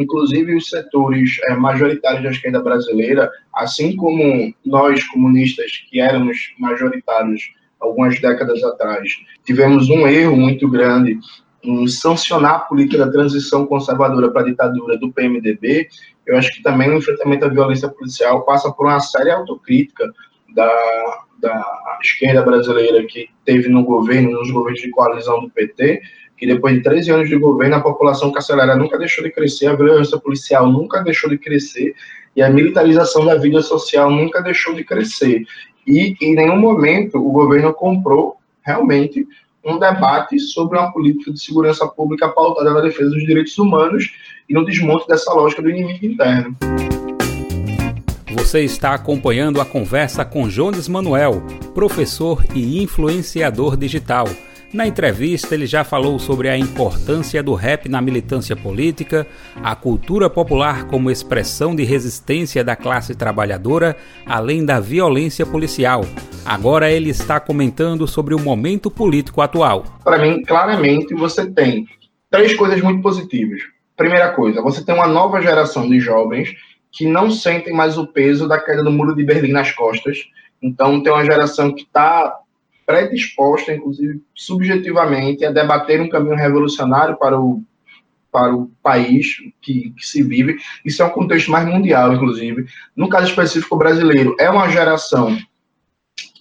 inclusive 0.00 0.54
os 0.54 0.68
setores 0.68 1.38
é, 1.48 1.54
majoritários 1.54 2.22
da 2.22 2.30
esquerda 2.30 2.60
brasileira, 2.62 3.30
assim 3.54 3.94
como 3.96 4.54
nós 4.64 5.04
comunistas 5.08 5.84
que 5.88 6.00
éramos 6.00 6.54
majoritários 6.58 7.52
algumas 7.78 8.20
décadas 8.20 8.62
atrás, 8.62 9.08
tivemos 9.44 9.88
um 9.88 10.06
erro 10.06 10.36
muito 10.36 10.68
grande 10.68 11.18
em 11.62 11.86
sancionar 11.86 12.54
a 12.54 12.58
política 12.60 13.04
da 13.04 13.12
transição 13.12 13.66
conservadora 13.66 14.30
para 14.30 14.42
a 14.42 14.44
ditadura 14.44 14.98
do 14.98 15.12
PMDB, 15.12 15.88
eu 16.26 16.36
acho 16.36 16.52
que 16.54 16.62
também 16.62 16.90
o 16.90 16.98
enfrentamento 16.98 17.44
à 17.44 17.48
violência 17.48 17.88
policial 17.88 18.44
passa 18.44 18.70
por 18.72 18.86
uma 18.86 19.00
séria 19.00 19.34
autocrítica 19.34 20.10
da, 20.54 21.24
da 21.38 21.98
esquerda 22.02 22.42
brasileira 22.42 23.04
que 23.06 23.28
teve 23.44 23.68
no 23.68 23.84
governo, 23.84 24.32
nos 24.32 24.50
governos 24.50 24.80
de 24.80 24.90
coalizão 24.90 25.40
do 25.40 25.50
PT, 25.50 26.00
que 26.40 26.46
depois 26.46 26.74
de 26.74 26.82
13 26.82 27.10
anos 27.10 27.28
de 27.28 27.36
governo, 27.36 27.76
a 27.76 27.80
população 27.80 28.32
carcerária 28.32 28.74
nunca 28.74 28.98
deixou 28.98 29.22
de 29.22 29.30
crescer, 29.30 29.66
a 29.66 29.74
violência 29.74 30.18
policial 30.18 30.66
nunca 30.72 31.02
deixou 31.02 31.28
de 31.28 31.36
crescer, 31.36 31.94
e 32.34 32.40
a 32.40 32.48
militarização 32.48 33.26
da 33.26 33.36
vida 33.36 33.60
social 33.60 34.10
nunca 34.10 34.40
deixou 34.40 34.72
de 34.74 34.82
crescer. 34.82 35.44
E 35.86 36.16
em 36.18 36.34
nenhum 36.34 36.56
momento 36.56 37.18
o 37.18 37.30
governo 37.30 37.74
comprou 37.74 38.38
realmente 38.62 39.28
um 39.62 39.78
debate 39.78 40.38
sobre 40.38 40.78
uma 40.78 40.90
política 40.90 41.30
de 41.30 41.38
segurança 41.38 41.86
pública 41.86 42.26
pautada 42.30 42.72
na 42.72 42.80
defesa 42.80 43.10
dos 43.10 43.26
direitos 43.26 43.58
humanos 43.58 44.10
e 44.48 44.54
no 44.54 44.64
desmonte 44.64 45.06
dessa 45.06 45.34
lógica 45.34 45.60
do 45.60 45.68
inimigo 45.68 46.06
interno. 46.06 46.56
Você 48.32 48.62
está 48.62 48.94
acompanhando 48.94 49.60
a 49.60 49.66
conversa 49.66 50.24
com 50.24 50.48
Jones 50.48 50.88
Manuel, 50.88 51.42
professor 51.74 52.42
e 52.54 52.82
influenciador 52.82 53.76
digital. 53.76 54.24
Na 54.72 54.86
entrevista, 54.86 55.52
ele 55.52 55.66
já 55.66 55.82
falou 55.82 56.16
sobre 56.20 56.48
a 56.48 56.56
importância 56.56 57.42
do 57.42 57.54
rap 57.54 57.88
na 57.88 58.00
militância 58.00 58.54
política, 58.54 59.26
a 59.64 59.74
cultura 59.74 60.30
popular 60.30 60.86
como 60.86 61.10
expressão 61.10 61.74
de 61.74 61.82
resistência 61.82 62.62
da 62.62 62.76
classe 62.76 63.16
trabalhadora, 63.16 63.96
além 64.24 64.64
da 64.64 64.78
violência 64.78 65.44
policial. 65.44 66.02
Agora 66.46 66.88
ele 66.88 67.10
está 67.10 67.40
comentando 67.40 68.06
sobre 68.06 68.32
o 68.32 68.38
momento 68.38 68.92
político 68.92 69.40
atual. 69.40 69.82
Para 70.04 70.20
mim, 70.20 70.40
claramente, 70.44 71.14
você 71.14 71.50
tem 71.50 71.88
três 72.30 72.54
coisas 72.54 72.80
muito 72.80 73.02
positivas. 73.02 73.60
Primeira 73.96 74.30
coisa, 74.30 74.62
você 74.62 74.84
tem 74.84 74.94
uma 74.94 75.08
nova 75.08 75.42
geração 75.42 75.88
de 75.88 75.98
jovens 75.98 76.54
que 76.92 77.08
não 77.08 77.28
sentem 77.28 77.74
mais 77.74 77.98
o 77.98 78.06
peso 78.06 78.46
da 78.46 78.60
queda 78.60 78.84
do 78.84 78.90
muro 78.92 79.16
de 79.16 79.24
Berlim 79.24 79.50
nas 79.50 79.72
costas. 79.72 80.18
Então, 80.62 81.02
tem 81.02 81.12
uma 81.12 81.24
geração 81.24 81.74
que 81.74 81.82
está 81.82 82.39
predisposta, 82.90 83.72
inclusive 83.72 84.20
subjetivamente, 84.34 85.44
a 85.44 85.52
debater 85.52 86.00
um 86.00 86.08
caminho 86.08 86.34
revolucionário 86.34 87.16
para 87.16 87.40
o, 87.40 87.62
para 88.32 88.52
o 88.52 88.68
país 88.82 89.36
que, 89.62 89.90
que 89.90 90.04
se 90.04 90.24
vive. 90.24 90.56
Isso 90.84 91.00
é 91.00 91.06
um 91.06 91.10
contexto 91.10 91.52
mais 91.52 91.64
mundial, 91.66 92.12
inclusive. 92.12 92.66
No 92.96 93.08
caso 93.08 93.28
específico 93.28 93.76
brasileiro, 93.76 94.34
é 94.40 94.50
uma 94.50 94.68
geração 94.68 95.38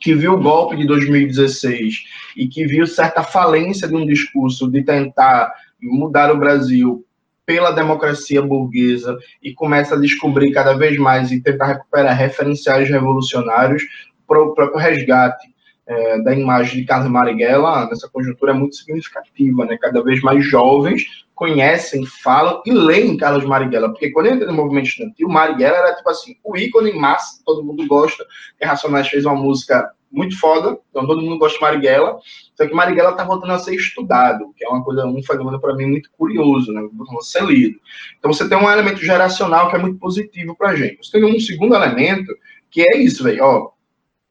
que 0.01 0.15
viu 0.15 0.34
o 0.34 0.41
golpe 0.41 0.75
de 0.75 0.88
2016 0.88 2.06
e 2.36 2.48
que 2.48 2.65
viu 2.65 2.88
certa 2.88 3.22
falência 3.22 3.88
de 3.88 3.96
um 3.96 4.08
discurso 4.08 4.72
de 4.72 4.82
tentar 4.82 5.53
mudar 5.79 6.32
o 6.34 6.39
Brasil 6.39 7.06
pela 7.46 7.72
democracia 7.72 8.41
burguesa 8.41 9.15
e 9.44 9.53
começa 9.53 9.94
a 9.94 10.00
descobrir 10.00 10.51
cada 10.51 10.74
vez 10.74 10.98
mais 10.98 11.32
e 11.32 11.41
tentar 11.41 11.68
recuperar 11.68 12.18
referenciais 12.18 12.89
revolucionários 12.89 13.84
para 14.27 14.41
o 14.41 14.56
próprio 14.56 14.79
resgate 14.79 15.49
é, 15.89 16.22
da 16.22 16.36
imagem 16.36 16.81
de 16.81 16.86
Carlos 16.86 17.10
Marighella 17.10 17.88
nessa 17.89 18.08
conjuntura 18.08 18.51
é 18.51 18.55
muito 18.55 18.75
significativa, 18.75 19.65
né? 19.65 19.75
Cada 19.75 20.03
vez 20.03 20.22
mais 20.22 20.46
jovens 20.46 21.25
conhecem, 21.34 22.05
falam 22.05 22.62
e 22.63 22.72
leem 22.72 23.17
Carlos 23.17 23.43
Marighella, 23.43 23.89
porque 23.89 24.12
quando 24.12 24.27
ele 24.27 24.36
entra 24.36 24.48
no 24.48 24.53
movimento 24.53 24.88
estudantil, 24.88 25.27
Marighella 25.27 25.77
era 25.77 25.96
tipo 25.96 26.10
assim, 26.10 26.36
o 26.43 26.55
ícone 26.55 26.93
massa, 26.93 27.41
todo 27.43 27.63
mundo 27.63 27.88
gosta, 27.88 28.24
e 28.62 28.65
Racionais 28.65 29.08
fez 29.08 29.25
uma 29.25 29.36
música 29.36 29.89
muito 30.12 30.39
foda, 30.39 30.77
então 30.89 31.08
todo 31.08 31.22
mundo 31.22 31.39
gosta 31.39 31.58
de 31.58 31.63
Marighella, 31.63 32.19
só 32.55 32.67
que 32.67 32.74
Marighella 32.74 33.13
tá 33.13 33.24
voltando 33.24 33.53
a 33.53 33.60
ser 33.60 33.74
estudado, 33.74 34.53
que 34.55 34.65
é 34.65 34.69
uma 34.69 34.84
coisa, 34.84 35.05
um 35.05 35.24
fenômeno 35.24 35.60
para 35.60 35.75
mim 35.75 35.86
muito 35.86 36.12
curioso, 36.17 36.72
né, 36.72 36.81
voltando 36.93 37.19
a 37.19 37.24
ser 37.24 37.43
lido. 37.46 37.79
Então 38.19 38.31
você 38.31 38.48
tem 38.48 38.58
um 38.58 38.69
elemento 38.69 39.00
geracional 39.03 39.69
que 39.69 39.75
é 39.75 39.79
muito 39.79 39.98
positivo 39.98 40.55
pra 40.55 40.75
gente. 40.75 40.98
Você 40.98 41.19
tem 41.19 41.24
um 41.24 41.39
segundo 41.39 41.74
elemento, 41.74 42.31
que 42.69 42.81
é 42.81 42.98
isso, 42.98 43.24
velho, 43.24 43.43
ó, 43.43 43.72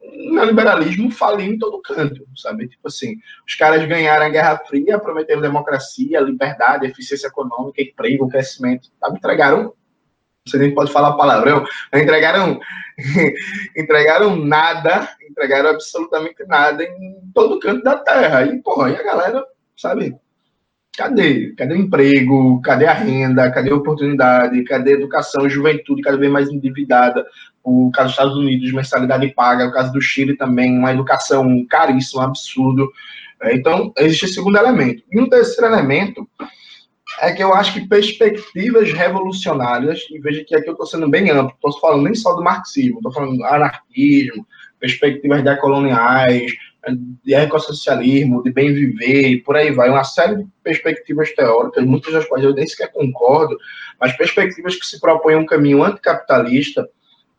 neoliberalismo 0.01 1.11
faliu 1.11 1.53
em 1.53 1.57
todo 1.57 1.81
canto, 1.81 2.25
sabe? 2.35 2.67
Tipo 2.67 2.87
assim, 2.87 3.17
os 3.47 3.55
caras 3.55 3.85
ganharam 3.87 4.25
a 4.25 4.29
Guerra 4.29 4.57
Fria, 4.65 4.99
prometeram 4.99 5.41
democracia, 5.41 6.19
liberdade, 6.19 6.87
eficiência 6.87 7.27
econômica, 7.27 7.81
emprego, 7.81 8.29
crescimento, 8.29 8.89
sabe? 8.99 9.17
Entregaram, 9.17 9.73
você 10.45 10.57
nem 10.57 10.73
pode 10.73 10.91
falar 10.91 11.13
palavrão, 11.13 11.65
entregaram, 11.93 12.59
entregaram 13.75 14.35
nada, 14.35 15.09
entregaram 15.29 15.71
absolutamente 15.71 16.43
nada 16.45 16.83
em 16.83 17.19
todo 17.33 17.59
canto 17.59 17.83
da 17.83 17.97
terra. 17.97 18.45
E, 18.45 18.61
porra, 18.61 18.91
e 18.91 18.95
a 18.95 19.03
galera, 19.03 19.45
sabe? 19.75 20.15
Cadê? 20.97 21.53
Cadê 21.55 21.73
o 21.73 21.77
emprego? 21.77 22.61
Cadê 22.61 22.85
a 22.85 22.93
renda? 22.93 23.49
Cadê 23.51 23.71
a 23.71 23.75
oportunidade? 23.75 24.63
Cadê 24.63 24.91
a 24.91 24.95
educação? 24.95 25.49
Juventude 25.49 26.01
cada 26.01 26.17
vez 26.17 26.31
mais 26.31 26.49
endividada. 26.49 27.25
O 27.63 27.91
caso 27.91 28.07
dos 28.07 28.13
Estados 28.13 28.37
Unidos, 28.37 28.71
mensalidade 28.73 29.27
paga. 29.33 29.67
O 29.67 29.71
caso 29.71 29.93
do 29.93 30.01
Chile 30.01 30.35
também, 30.35 30.77
uma 30.77 30.91
educação 30.91 31.65
caríssima, 31.69 32.21
um 32.21 32.25
absurdo. 32.25 32.91
É, 33.41 33.55
então, 33.55 33.93
existe 33.97 34.25
esse 34.25 34.33
segundo 34.35 34.57
elemento. 34.57 35.03
E 35.11 35.19
um 35.19 35.29
terceiro 35.29 35.73
elemento 35.73 36.27
é 37.21 37.31
que 37.31 37.43
eu 37.43 37.53
acho 37.53 37.73
que 37.73 37.87
perspectivas 37.87 38.91
revolucionárias, 38.93 40.01
e 40.11 40.19
veja 40.19 40.43
que 40.45 40.55
aqui 40.55 40.69
eu 40.69 40.73
estou 40.73 40.85
sendo 40.85 41.09
bem 41.09 41.29
amplo, 41.29 41.53
estou 41.53 41.79
falando 41.79 42.03
nem 42.03 42.15
só 42.15 42.33
do 42.33 42.43
marxismo, 42.43 42.97
estou 42.97 43.11
falando 43.11 43.43
anarquismo, 43.45 44.45
perspectivas 44.79 45.43
decoloniais, 45.43 46.51
de 47.23 47.33
ecossocialismo, 47.33 48.43
de 48.43 48.51
bem 48.51 48.73
viver, 48.73 49.29
e 49.29 49.41
por 49.41 49.55
aí 49.55 49.71
vai, 49.71 49.89
uma 49.89 50.03
série 50.03 50.37
de 50.37 50.47
perspectivas 50.63 51.31
teóricas, 51.33 51.83
muitas 51.85 52.13
das 52.13 52.25
quais 52.25 52.43
eu 52.43 52.53
nem 52.53 52.65
sequer 52.65 52.91
concordo, 52.91 53.57
mas 53.99 54.15
perspectivas 54.15 54.75
que 54.75 54.85
se 54.85 54.99
propõem 54.99 55.35
um 55.35 55.45
caminho 55.45 55.83
anticapitalista, 55.83 56.87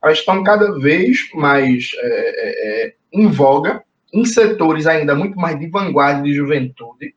elas 0.02 0.18
estão 0.18 0.42
cada 0.44 0.78
vez 0.78 1.28
mais 1.34 1.90
é, 1.96 2.06
é, 2.06 2.86
é, 2.86 2.94
em 3.12 3.28
voga, 3.28 3.82
em 4.12 4.24
setores 4.24 4.86
ainda 4.86 5.14
muito 5.14 5.36
mais 5.38 5.58
de 5.58 5.68
vanguarda 5.68 6.22
de 6.22 6.34
juventude, 6.34 7.14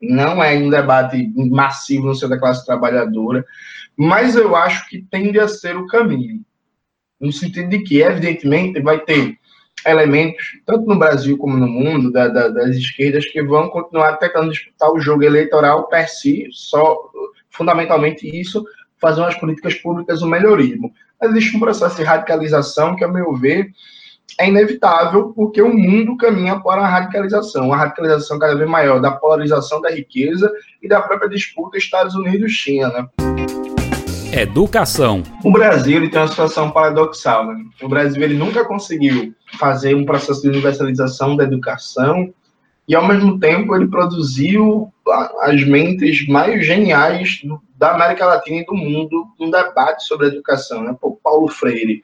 não 0.00 0.42
é 0.42 0.54
um 0.56 0.70
debate 0.70 1.30
massivo 1.36 2.06
no 2.06 2.14
seio 2.14 2.30
da 2.30 2.38
classe 2.38 2.64
trabalhadora, 2.64 3.44
mas 3.96 4.34
eu 4.34 4.56
acho 4.56 4.88
que 4.88 5.02
tende 5.10 5.38
a 5.38 5.46
ser 5.46 5.76
o 5.76 5.86
caminho, 5.86 6.42
no 7.20 7.32
sentido 7.32 7.68
de 7.68 7.80
que, 7.80 8.00
evidentemente, 8.00 8.80
vai 8.80 8.98
ter 9.00 9.38
elementos, 9.86 10.44
tanto 10.66 10.86
no 10.86 10.98
Brasil 10.98 11.36
como 11.38 11.56
no 11.56 11.66
mundo, 11.66 12.12
da, 12.12 12.28
da, 12.28 12.48
das 12.48 12.76
esquerdas, 12.76 13.26
que 13.26 13.42
vão 13.42 13.68
continuar 13.68 14.16
tentando 14.16 14.50
disputar 14.50 14.90
o 14.90 15.00
jogo 15.00 15.22
eleitoral 15.22 15.88
per 15.88 16.08
si, 16.08 16.48
só 16.52 16.96
fundamentalmente 17.50 18.26
isso, 18.28 18.64
fazer 19.00 19.20
umas 19.20 19.36
políticas 19.36 19.74
públicas, 19.74 20.22
um 20.22 20.28
melhorismo. 20.28 20.92
Mas 21.20 21.30
existe 21.30 21.56
um 21.56 21.60
processo 21.60 21.96
de 21.96 22.02
radicalização 22.02 22.96
que, 22.96 23.04
a 23.04 23.08
meu 23.08 23.34
ver, 23.34 23.70
é 24.38 24.48
inevitável, 24.48 25.32
porque 25.34 25.60
o 25.60 25.72
mundo 25.72 26.16
caminha 26.16 26.60
para 26.60 26.82
a 26.82 26.88
radicalização, 26.88 27.66
uma 27.66 27.76
radicalização 27.76 28.38
cada 28.38 28.54
vez 28.54 28.68
maior 28.68 29.00
da 29.00 29.10
polarização 29.10 29.80
da 29.80 29.90
riqueza 29.90 30.50
e 30.82 30.88
da 30.88 31.00
própria 31.00 31.28
disputa 31.28 31.76
Estados 31.76 32.14
Unidos-China. 32.14 33.10
Educação. 34.32 35.24
O 35.42 35.50
Brasil 35.50 35.96
ele 35.96 36.08
tem 36.08 36.20
uma 36.20 36.28
situação 36.28 36.70
paradoxal. 36.70 37.46
Né? 37.46 37.64
O 37.82 37.88
Brasil 37.88 38.22
ele 38.22 38.34
nunca 38.34 38.64
conseguiu 38.64 39.34
fazer 39.58 39.94
um 39.94 40.04
processo 40.04 40.42
de 40.42 40.48
universalização 40.48 41.34
da 41.34 41.42
educação 41.42 42.32
e, 42.86 42.94
ao 42.94 43.06
mesmo 43.06 43.40
tempo, 43.40 43.74
ele 43.74 43.88
produziu 43.88 44.92
as 45.40 45.64
mentes 45.64 46.26
mais 46.28 46.64
geniais 46.64 47.42
da 47.76 47.94
América 47.94 48.24
Latina 48.24 48.60
e 48.60 48.64
do 48.64 48.74
mundo 48.74 49.26
no 49.38 49.50
debate 49.50 50.04
sobre 50.04 50.26
a 50.26 50.28
educação. 50.28 50.84
Né? 50.84 50.96
Paulo 51.22 51.48
Freire, 51.48 52.02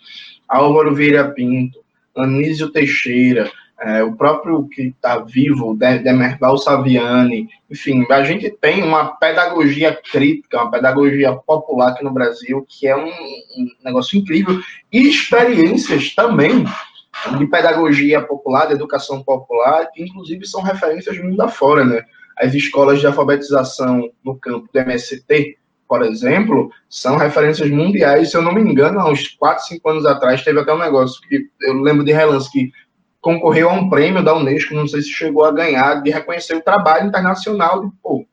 Álvaro 0.49 0.95
Vieira 0.95 1.31
Pinto, 1.31 1.79
Anísio 2.17 2.71
Teixeira, 2.71 3.51
é, 3.79 4.03
o 4.03 4.17
próprio 4.17 4.67
que 4.69 4.89
está 4.89 5.19
vivo, 5.19 5.77
Demerval 5.77 6.57
Saviani, 6.57 7.49
enfim, 7.71 8.07
a 8.11 8.25
gente 8.25 8.51
tem 8.51 8.83
uma 8.83 9.17
pedagogia 9.17 9.99
crítica, 10.11 10.63
uma 10.63 10.71
pedagogia 10.71 11.35
popular 11.35 11.91
aqui 11.91 12.03
no 12.03 12.13
Brasil, 12.13 12.65
que 12.67 12.89
é 12.89 12.97
um, 12.97 13.09
um 13.09 13.69
negócio 13.85 14.19
incrível, 14.19 14.59
e 14.91 15.09
experiências 15.09 16.15
também 16.15 16.65
de 17.39 17.47
pedagogia 17.47 18.23
popular, 18.23 18.67
de 18.67 18.75
educação 18.75 19.23
popular, 19.23 19.91
que 19.93 20.03
inclusive 20.03 20.47
são 20.47 20.63
referências 20.63 21.19
mundo 21.19 21.41
afora, 21.43 21.85
né? 21.85 22.03
As 22.39 22.55
escolas 22.55 23.01
de 23.01 23.07
alfabetização 23.07 24.11
no 24.23 24.39
campo 24.39 24.69
do 24.73 24.79
MST, 24.79 25.57
por 25.89 26.03
exemplo, 26.03 26.71
são 26.89 27.17
referências 27.17 27.71
mundiais. 27.71 28.31
Se 28.31 28.37
eu 28.37 28.43
não 28.43 28.53
me 28.53 28.61
engano, 28.61 29.01
há 29.01 29.11
uns 29.11 29.29
4, 29.29 29.65
5 29.65 29.89
anos 29.89 30.07
atrás, 30.07 30.43
teve 30.43 30.61
até 30.61 30.73
um 30.73 30.79
negócio 30.79 31.21
que 31.29 31.47
eu 31.63 31.75
lembro 31.75 32.05
de 32.05 32.13
relance 32.13 32.51
que 32.51 32.71
concorreu 33.21 33.69
a 33.71 33.73
um 33.73 33.89
prêmio 33.89 34.23
da 34.23 34.37
Unesco, 34.37 34.75
não 34.75 34.87
sei 34.87 35.03
se 35.03 35.11
chegou 35.11 35.45
a 35.45 35.53
ganhar, 35.53 36.03
de 36.03 36.11
reconhecer 36.11 36.55
o 36.55 36.63
trabalho 36.63 37.07
internacional 37.07 37.81
de, 37.81 37.91
pô, 38.03 38.27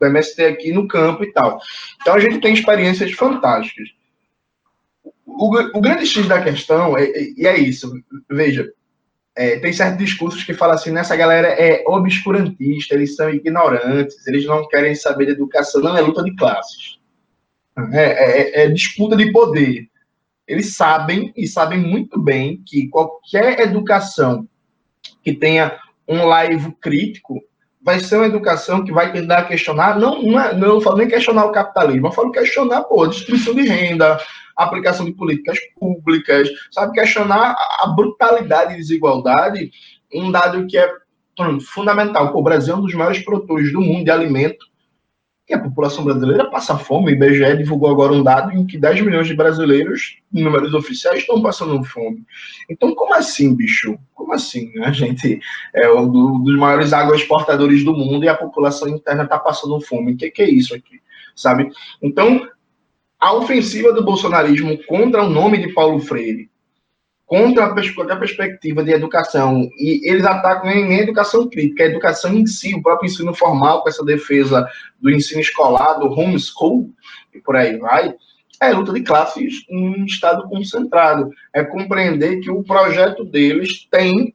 do 0.00 0.06
MST 0.06 0.44
aqui 0.44 0.72
no 0.72 0.86
campo 0.86 1.24
e 1.24 1.32
tal. 1.32 1.58
Então 2.00 2.14
a 2.14 2.20
gente 2.20 2.40
tem 2.40 2.52
experiências 2.52 3.12
fantásticas. 3.12 3.88
O, 5.24 5.78
o 5.78 5.80
grande 5.80 6.06
X 6.06 6.26
da 6.28 6.42
questão, 6.42 6.96
é, 6.96 7.04
é, 7.04 7.32
e 7.36 7.46
é, 7.46 7.54
é, 7.54 7.58
isso, 7.58 7.92
veja, 8.30 8.70
é, 9.34 9.58
tem 9.58 9.72
certos 9.72 9.98
discursos 9.98 10.44
que 10.44 10.52
falam 10.52 10.74
assim, 10.74 10.90
nessa 10.90 11.16
galera 11.16 11.48
é 11.48 11.82
obscurantista, 11.86 12.94
eles 12.94 13.16
são 13.16 13.30
ignorantes, 13.30 14.26
eles 14.26 14.44
não 14.44 14.68
querem 14.68 14.94
saber 14.94 15.26
de 15.26 15.32
educação, 15.32 15.80
não 15.80 15.96
é 15.96 16.00
luta 16.00 16.22
de 16.22 16.34
classes. 16.36 16.98
É, 17.92 18.02
é, 18.02 18.64
é 18.64 18.68
disputa 18.68 19.16
de 19.16 19.32
poder 19.32 19.88
eles 20.46 20.76
sabem 20.76 21.32
e 21.36 21.46
sabem 21.46 21.78
muito 21.78 22.20
bem 22.20 22.62
que 22.66 22.88
qualquer 22.88 23.60
educação 23.60 24.46
que 25.22 25.32
tenha 25.32 25.78
um 26.08 26.24
live 26.24 26.72
crítico 26.80 27.42
vai 27.80 27.98
ser 27.98 28.16
uma 28.16 28.26
educação 28.26 28.84
que 28.84 28.92
vai 28.92 29.12
tentar 29.12 29.44
questionar, 29.44 29.98
não, 29.98 30.22
não, 30.22 30.40
é, 30.40 30.54
não 30.54 30.80
falo 30.80 30.98
nem 30.98 31.08
questionar 31.08 31.46
o 31.46 31.52
capitalismo, 31.52 32.06
eu 32.06 32.12
falo 32.12 32.30
questionar, 32.30 32.82
pô, 32.84 33.02
a 33.02 33.08
distribuição 33.08 33.54
de 33.54 33.62
renda, 33.62 34.20
aplicação 34.56 35.04
de 35.04 35.12
políticas 35.12 35.58
públicas, 35.78 36.48
sabe, 36.70 36.92
questionar 36.92 37.56
a 37.80 37.86
brutalidade 37.88 38.74
e 38.74 38.76
desigualdade, 38.76 39.70
um 40.14 40.30
dado 40.30 40.66
que 40.66 40.78
é 40.78 40.88
fundamental. 41.72 42.32
Pô, 42.32 42.38
o 42.38 42.42
Brasil 42.42 42.74
é 42.74 42.76
um 42.76 42.82
dos 42.82 42.94
maiores 42.94 43.24
produtores 43.24 43.72
do 43.72 43.80
mundo 43.80 44.04
de 44.04 44.10
alimento, 44.10 44.66
e 45.48 45.54
a 45.54 45.58
população 45.58 46.04
brasileira 46.04 46.48
passa 46.48 46.78
fome. 46.78 47.06
O 47.06 47.14
IBGE 47.14 47.56
divulgou 47.56 47.90
agora 47.90 48.12
um 48.12 48.22
dado 48.22 48.52
em 48.52 48.64
que 48.64 48.78
10 48.78 49.02
milhões 49.02 49.26
de 49.26 49.34
brasileiros, 49.34 50.18
em 50.32 50.42
números 50.42 50.72
oficiais, 50.72 51.20
estão 51.20 51.42
passando 51.42 51.82
fome. 51.84 52.24
Então, 52.70 52.94
como 52.94 53.14
assim, 53.14 53.54
bicho? 53.54 53.98
Como 54.14 54.32
assim? 54.32 54.72
A 54.82 54.90
gente 54.92 55.40
é 55.74 55.90
um 55.90 56.42
dos 56.42 56.56
maiores 56.56 56.92
agroexportadores 56.92 57.84
do 57.84 57.92
mundo 57.92 58.24
e 58.24 58.28
a 58.28 58.36
população 58.36 58.88
interna 58.88 59.24
está 59.24 59.38
passando 59.38 59.80
fome. 59.80 60.12
O 60.12 60.16
que, 60.16 60.30
que 60.30 60.42
é 60.42 60.50
isso 60.50 60.74
aqui? 60.74 61.00
Sabe? 61.34 61.70
Então, 62.00 62.48
a 63.18 63.34
ofensiva 63.34 63.92
do 63.92 64.04
bolsonarismo 64.04 64.78
contra 64.84 65.22
o 65.22 65.30
nome 65.30 65.58
de 65.58 65.72
Paulo 65.72 65.98
Freire, 66.00 66.50
contra 67.32 67.64
a, 67.64 68.16
perspectiva 68.18 68.84
de 68.84 68.92
educação, 68.92 69.66
e 69.78 70.06
eles 70.06 70.22
atacam 70.22 70.68
nem 70.68 70.98
a 70.98 71.02
educação 71.02 71.48
crítica, 71.48 71.82
a 71.82 71.86
educação 71.86 72.34
em 72.34 72.46
si, 72.46 72.74
o 72.74 72.82
próprio 72.82 73.06
ensino 73.06 73.32
formal, 73.32 73.82
com 73.82 73.88
essa 73.88 74.04
defesa 74.04 74.68
do 75.00 75.10
ensino 75.10 75.40
escolar, 75.40 75.94
do 75.94 76.12
homeschool, 76.12 76.90
e 77.34 77.40
por 77.40 77.56
aí 77.56 77.78
vai, 77.78 78.14
é 78.60 78.70
luta 78.74 78.92
de 78.92 79.00
classes 79.00 79.64
em 79.70 80.04
estado 80.04 80.46
concentrado. 80.46 81.30
É 81.54 81.64
compreender 81.64 82.40
que 82.40 82.50
o 82.50 82.62
projeto 82.62 83.24
deles 83.24 83.88
tem 83.90 84.34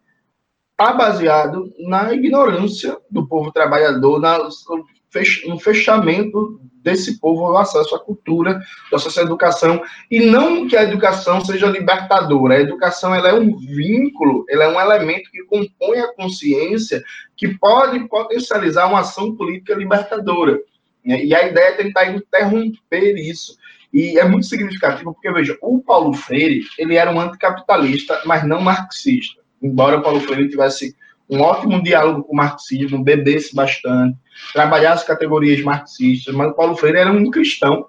está 0.72 0.94
baseado 0.94 1.72
na 1.78 2.12
ignorância 2.12 2.98
do 3.12 3.28
povo 3.28 3.52
trabalhador, 3.52 4.20
na, 4.20 4.40
no 4.40 5.60
fechamento 5.60 6.60
desse 6.88 7.20
povo 7.20 7.46
ao 7.46 7.58
acesso 7.58 7.94
à 7.94 8.00
cultura, 8.00 8.62
ao 8.90 8.98
acesso 8.98 9.20
à 9.20 9.24
educação, 9.24 9.82
e 10.10 10.26
não 10.26 10.66
que 10.66 10.78
a 10.78 10.84
educação 10.84 11.44
seja 11.44 11.68
libertadora, 11.68 12.56
a 12.56 12.62
educação 12.62 13.14
ela 13.14 13.28
é 13.28 13.34
um 13.34 13.58
vínculo, 13.58 14.46
ela 14.50 14.64
é 14.64 14.68
um 14.70 14.80
elemento 14.80 15.30
que 15.30 15.44
compõe 15.44 16.00
a 16.00 16.14
consciência, 16.14 17.04
que 17.36 17.58
pode 17.58 18.08
potencializar 18.08 18.88
uma 18.88 19.02
ação 19.02 19.36
política 19.36 19.76
libertadora. 19.76 20.58
E 21.04 21.36
a 21.36 21.48
ideia 21.48 21.70
é 21.70 21.72
tentar 21.74 22.06
interromper 22.06 23.16
isso. 23.18 23.58
E 23.94 24.18
é 24.18 24.26
muito 24.26 24.46
significativo 24.46 25.14
porque, 25.14 25.32
veja, 25.32 25.58
o 25.62 25.82
Paulo 25.82 26.14
Freire, 26.14 26.66
ele 26.78 26.96
era 26.96 27.12
um 27.12 27.20
anticapitalista, 27.20 28.22
mas 28.26 28.48
não 28.48 28.62
marxista. 28.62 29.42
Embora 29.62 29.98
o 29.98 30.02
Paulo 30.02 30.22
Freire 30.22 30.50
tivesse 30.50 30.96
um 31.30 31.42
ótimo 31.42 31.82
diálogo 31.84 32.24
com 32.24 32.34
o 32.34 32.36
marxismo, 32.36 33.04
bebesse 33.04 33.54
bastante, 33.54 34.18
trabalhasse 34.54 35.06
categorias 35.06 35.62
marxistas, 35.62 36.34
mas 36.34 36.52
o 36.52 36.54
Paulo 36.54 36.76
Freire 36.76 37.00
era 37.00 37.12
um 37.12 37.30
cristão, 37.30 37.88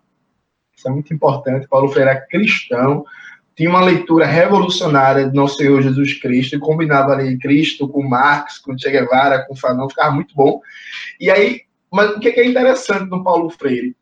isso 0.77 0.89
é 0.89 0.91
muito 0.91 1.13
importante, 1.13 1.69
Paulo 1.69 1.89
Freire 1.89 2.11
era 2.11 2.21
cristão, 2.27 3.05
tinha 3.57 3.71
uma 3.71 3.85
leitura 3.85 4.25
revolucionária 4.25 5.29
de 5.29 5.35
Nosso 5.35 5.57
Senhor 5.57 5.83
Jesus 5.83 6.15
Cristo, 6.21 6.55
e 6.55 6.61
combinava 6.61 7.13
ali 7.13 7.37
Cristo 7.39 7.89
com 7.89 8.09
Marx, 8.09 8.59
com 8.59 8.79
Che 8.79 8.91
Guevara, 8.91 9.45
com 9.47 9.57
Fanon, 9.57 9.89
ficava 9.89 10.15
muito 10.15 10.33
bom. 10.35 10.61
E 11.19 11.29
aí, 11.29 11.63
mas 11.93 12.11
o 12.11 12.21
que 12.21 12.29
é 12.29 12.47
interessante 12.47 13.11
no 13.11 13.25
Paulo 13.25 13.51
Freire? 13.51 13.97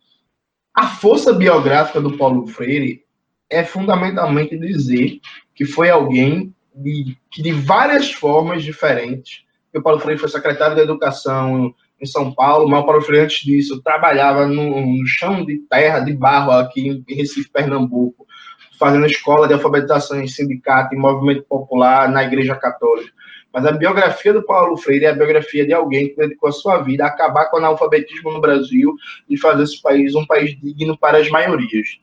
A 0.75 0.89
força 0.89 1.33
biográfica 1.33 2.03
do 2.03 2.19
Paulo 2.19 2.47
Freire 2.47 3.03
é 3.49 3.65
fundamentalmente 3.65 4.59
dizer 4.59 5.21
que 5.55 5.65
foi 5.65 5.89
alguém 5.89 6.55
de, 6.77 7.17
de 7.37 7.53
várias 7.53 8.13
formas 8.13 8.63
diferentes. 8.63 9.45
O 9.75 9.83
Paulo 9.83 10.01
Freire 10.01 10.21
foi 10.21 10.29
secretário 10.29 10.77
da 10.77 10.83
Educação 10.83 11.75
em 12.01 12.07
São 12.07 12.33
Paulo, 12.33 12.69
mas 12.69 12.81
o 12.81 12.87
Paulo 12.87 13.03
Freire, 13.03 13.25
antes 13.25 13.45
disso, 13.45 13.83
trabalhava 13.83 14.47
no, 14.47 14.99
no 14.99 15.07
chão 15.07 15.45
de 15.45 15.59
terra, 15.69 16.01
de 16.01 16.13
barro, 16.13 16.53
aqui 16.53 17.05
em 17.07 17.15
Recife, 17.15 17.51
Pernambuco, 17.51 18.27
fazendo 18.79 19.07
escola 19.07 19.47
de 19.47 19.55
alfabetização 19.55 20.21
em 20.21 20.29
sindicato, 20.29 20.95
em 20.95 20.99
movimento 20.99 21.45
popular, 21.45 22.11
na 22.11 22.25
Igreja 22.25 22.55
Católica. 22.55 23.11
Mas 23.53 23.65
a 23.65 23.73
biografia 23.73 24.35
do 24.35 24.45
Paulo 24.45 24.77
Freire 24.77 25.07
é 25.07 25.11
a 25.11 25.15
biografia 25.15 25.67
de 25.67 25.73
alguém 25.73 26.09
que 26.09 26.17
dedicou 26.17 26.51
a 26.51 26.53
sua 26.53 26.83
vida 26.83 27.05
a 27.05 27.09
acabar 27.09 27.47
com 27.47 27.57
o 27.57 27.59
analfabetismo 27.59 28.31
no 28.31 28.41
Brasil 28.41 28.95
e 29.29 29.39
fazer 29.39 29.63
esse 29.63 29.81
país 29.81 30.15
um 30.15 30.27
país 30.27 30.59
digno 30.61 30.99
para 30.99 31.19
as 31.19 31.31
maiorias. 31.31 31.99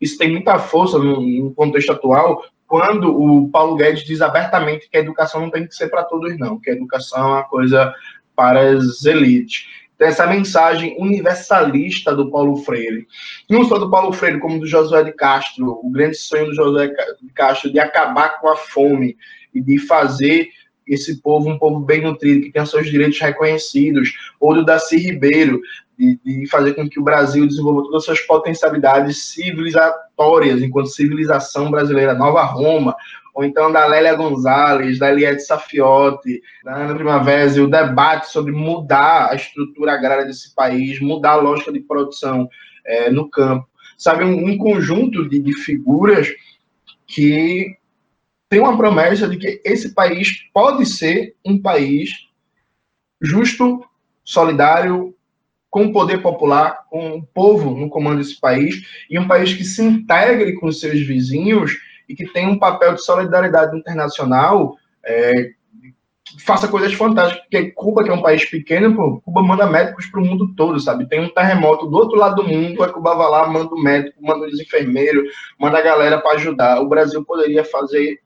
Isso 0.00 0.18
tem 0.18 0.30
muita 0.30 0.58
força 0.58 0.98
no 0.98 1.52
contexto 1.54 1.90
atual, 1.90 2.44
quando 2.66 3.10
o 3.10 3.48
Paulo 3.48 3.76
Guedes 3.76 4.04
diz 4.04 4.20
abertamente 4.20 4.88
que 4.90 4.96
a 4.96 5.00
educação 5.00 5.40
não 5.40 5.50
tem 5.50 5.66
que 5.66 5.74
ser 5.74 5.88
para 5.88 6.04
todos, 6.04 6.36
não, 6.38 6.58
que 6.58 6.70
a 6.70 6.74
educação 6.74 7.18
é 7.18 7.26
uma 7.26 7.44
coisa 7.44 7.94
para 8.34 8.60
as 8.60 9.04
elites. 9.04 9.66
Então, 9.94 10.08
essa 10.08 10.26
mensagem 10.26 10.94
universalista 10.98 12.14
do 12.14 12.30
Paulo 12.30 12.56
Freire, 12.56 13.06
não 13.48 13.64
só 13.64 13.78
do 13.78 13.90
Paulo 13.90 14.12
Freire, 14.12 14.38
como 14.38 14.60
do 14.60 14.66
Josué 14.66 15.02
de 15.02 15.12
Castro, 15.12 15.80
o 15.82 15.90
grande 15.90 16.16
sonho 16.16 16.46
do 16.46 16.54
Josué 16.54 16.88
de 16.88 17.32
Castro 17.32 17.72
de 17.72 17.78
acabar 17.78 18.38
com 18.40 18.48
a 18.48 18.56
fome 18.56 19.16
e 19.54 19.60
de 19.60 19.78
fazer 19.78 20.50
esse 20.86 21.20
povo 21.20 21.48
um 21.48 21.58
povo 21.58 21.80
bem 21.80 22.02
nutrido, 22.02 22.42
que 22.42 22.52
tenha 22.52 22.66
seus 22.66 22.88
direitos 22.88 23.18
reconhecidos, 23.18 24.12
ou 24.38 24.54
do 24.54 24.64
Daci 24.64 24.98
Ribeiro, 24.98 25.60
de, 25.98 26.20
de, 26.24 26.46
fazer 26.48 26.74
com 26.74 26.88
que 26.88 27.00
o 27.00 27.04
Brasil 27.04 27.46
desenvolva 27.46 27.82
todas 27.82 27.96
as 27.96 28.04
suas 28.04 28.20
potencialidades 28.20 29.24
civilizatórias, 29.26 30.62
enquanto 30.62 30.88
civilização 30.88 31.70
brasileira, 31.70 32.14
Nova 32.14 32.42
Roma, 32.44 32.94
ou 33.34 33.44
então 33.44 33.70
da 33.70 33.86
Lélia 33.86 34.14
Gonzalez, 34.14 34.98
da 34.98 35.10
Eliette 35.10 35.42
Safiotti, 35.42 36.42
da 36.64 36.74
Ana 36.74 36.94
Primavera, 36.94 37.62
o 37.62 37.68
debate 37.68 38.30
sobre 38.30 38.52
mudar 38.52 39.30
a 39.30 39.34
estrutura 39.34 39.92
agrária 39.92 40.24
desse 40.24 40.54
país, 40.54 41.00
mudar 41.00 41.32
a 41.32 41.36
lógica 41.36 41.72
de 41.72 41.80
produção 41.80 42.48
é, 42.84 43.10
no 43.10 43.28
campo. 43.28 43.68
Sabe, 43.98 44.24
um, 44.24 44.46
um 44.46 44.58
conjunto 44.58 45.28
de, 45.28 45.38
de 45.38 45.52
figuras 45.52 46.28
que 47.06 47.76
tem 48.48 48.60
uma 48.60 48.76
promessa 48.76 49.28
de 49.28 49.36
que 49.36 49.60
esse 49.64 49.94
país 49.94 50.48
pode 50.52 50.86
ser 50.86 51.34
um 51.44 51.60
país 51.60 52.10
justo, 53.20 53.84
solidário, 54.24 55.15
com 55.76 55.84
o 55.84 55.92
poder 55.92 56.22
popular, 56.22 56.86
com 56.88 57.18
o 57.18 57.22
povo 57.22 57.72
no 57.72 57.90
comando 57.90 58.16
desse 58.16 58.40
país, 58.40 59.04
e 59.10 59.18
um 59.18 59.28
país 59.28 59.52
que 59.52 59.62
se 59.62 59.82
integre 59.82 60.54
com 60.54 60.72
seus 60.72 60.98
vizinhos 61.02 61.76
e 62.08 62.14
que 62.14 62.24
tenha 62.24 62.48
um 62.48 62.58
papel 62.58 62.94
de 62.94 63.04
solidariedade 63.04 63.76
internacional, 63.76 64.74
é, 65.04 65.50
que 66.24 66.42
faça 66.42 66.66
coisas 66.66 66.94
fantásticas, 66.94 67.42
porque 67.42 67.72
Cuba, 67.72 68.02
que 68.02 68.08
é 68.08 68.14
um 68.14 68.22
país 68.22 68.42
pequeno, 68.48 68.96
pô, 68.96 69.20
Cuba 69.20 69.42
manda 69.42 69.66
médicos 69.66 70.06
para 70.06 70.22
o 70.22 70.24
mundo 70.24 70.54
todo, 70.56 70.80
sabe? 70.80 71.06
Tem 71.10 71.20
um 71.20 71.28
terremoto 71.28 71.86
do 71.86 71.96
outro 71.98 72.16
lado 72.16 72.36
do 72.36 72.48
mundo, 72.48 72.82
a 72.82 72.88
Cuba 72.88 73.14
vai 73.14 73.30
lá, 73.30 73.46
manda 73.46 73.74
o 73.74 73.78
médico, 73.78 74.16
manda 74.24 74.46
os 74.46 74.58
enfermeiros, 74.58 75.30
manda 75.60 75.76
a 75.76 75.82
galera 75.82 76.18
para 76.22 76.36
ajudar. 76.36 76.80
O 76.80 76.88
Brasil 76.88 77.22
poderia 77.22 77.64
fazer 77.66 78.18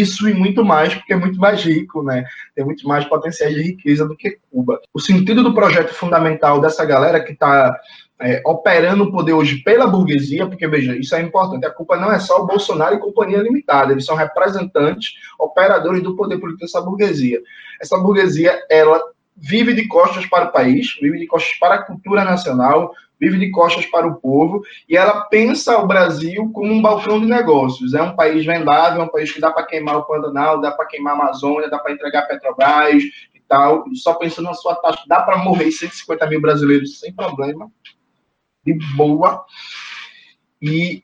isso 0.00 0.28
e 0.28 0.34
muito 0.34 0.64
mais, 0.64 0.94
porque 0.94 1.12
é 1.12 1.16
muito 1.16 1.38
mais 1.38 1.62
rico, 1.62 2.02
né? 2.02 2.24
Tem 2.54 2.64
muito 2.64 2.86
mais 2.86 3.04
potenciais 3.04 3.54
de 3.54 3.62
riqueza 3.62 4.06
do 4.06 4.16
que 4.16 4.38
Cuba. 4.50 4.80
O 4.92 5.00
sentido 5.00 5.42
do 5.42 5.54
projeto 5.54 5.94
fundamental 5.94 6.60
dessa 6.60 6.84
galera 6.84 7.22
que 7.22 7.32
está 7.32 7.78
é, 8.20 8.42
operando 8.44 9.04
o 9.04 9.12
poder 9.12 9.32
hoje 9.32 9.62
pela 9.62 9.86
burguesia, 9.86 10.46
porque 10.46 10.66
veja, 10.66 10.96
isso 10.96 11.14
é 11.14 11.20
importante. 11.20 11.66
A 11.66 11.70
culpa 11.70 11.96
não 11.96 12.12
é 12.12 12.18
só 12.18 12.42
o 12.42 12.46
Bolsonaro 12.46 12.96
e 12.96 13.00
companhia 13.00 13.38
limitada, 13.38 13.92
eles 13.92 14.04
são 14.04 14.16
representantes, 14.16 15.14
operadores 15.38 16.02
do 16.02 16.16
poder 16.16 16.38
político 16.38 16.64
dessa 16.64 16.80
burguesia. 16.80 17.40
Essa 17.80 17.98
burguesia, 17.98 18.60
ela 18.70 19.00
vive 19.36 19.74
de 19.74 19.86
costas 19.88 20.26
para 20.26 20.46
o 20.46 20.52
país, 20.52 20.96
vive 21.00 21.18
de 21.18 21.26
costas 21.26 21.56
para 21.58 21.74
a 21.76 21.82
cultura 21.82 22.24
nacional, 22.24 22.92
vive 23.24 23.38
de 23.38 23.50
costas 23.50 23.86
para 23.86 24.06
o 24.06 24.16
povo, 24.16 24.62
e 24.88 24.96
ela 24.96 25.22
pensa 25.22 25.78
o 25.78 25.86
Brasil 25.86 26.50
como 26.52 26.72
um 26.72 26.82
balcão 26.82 27.18
de 27.18 27.26
negócios. 27.26 27.94
É 27.94 28.02
um 28.02 28.14
país 28.14 28.44
vendável, 28.44 29.00
é 29.00 29.04
um 29.04 29.08
país 29.08 29.32
que 29.32 29.40
dá 29.40 29.50
para 29.50 29.64
queimar 29.64 29.96
o 29.96 30.04
Pantanal, 30.04 30.60
dá 30.60 30.70
para 30.70 30.86
queimar 30.86 31.14
a 31.14 31.16
Amazônia, 31.16 31.70
dá 31.70 31.78
para 31.78 31.92
entregar 31.92 32.28
Petrobras 32.28 33.02
e 33.02 33.40
tal. 33.48 33.84
Só 33.94 34.14
pensando 34.14 34.46
na 34.46 34.54
sua 34.54 34.74
taxa, 34.76 35.02
dá 35.06 35.22
para 35.22 35.38
morrer 35.38 35.70
150 35.70 36.26
mil 36.28 36.40
brasileiros 36.40 36.98
sem 37.00 37.12
problema, 37.12 37.70
de 38.64 38.78
boa. 38.96 39.44
E 40.60 41.02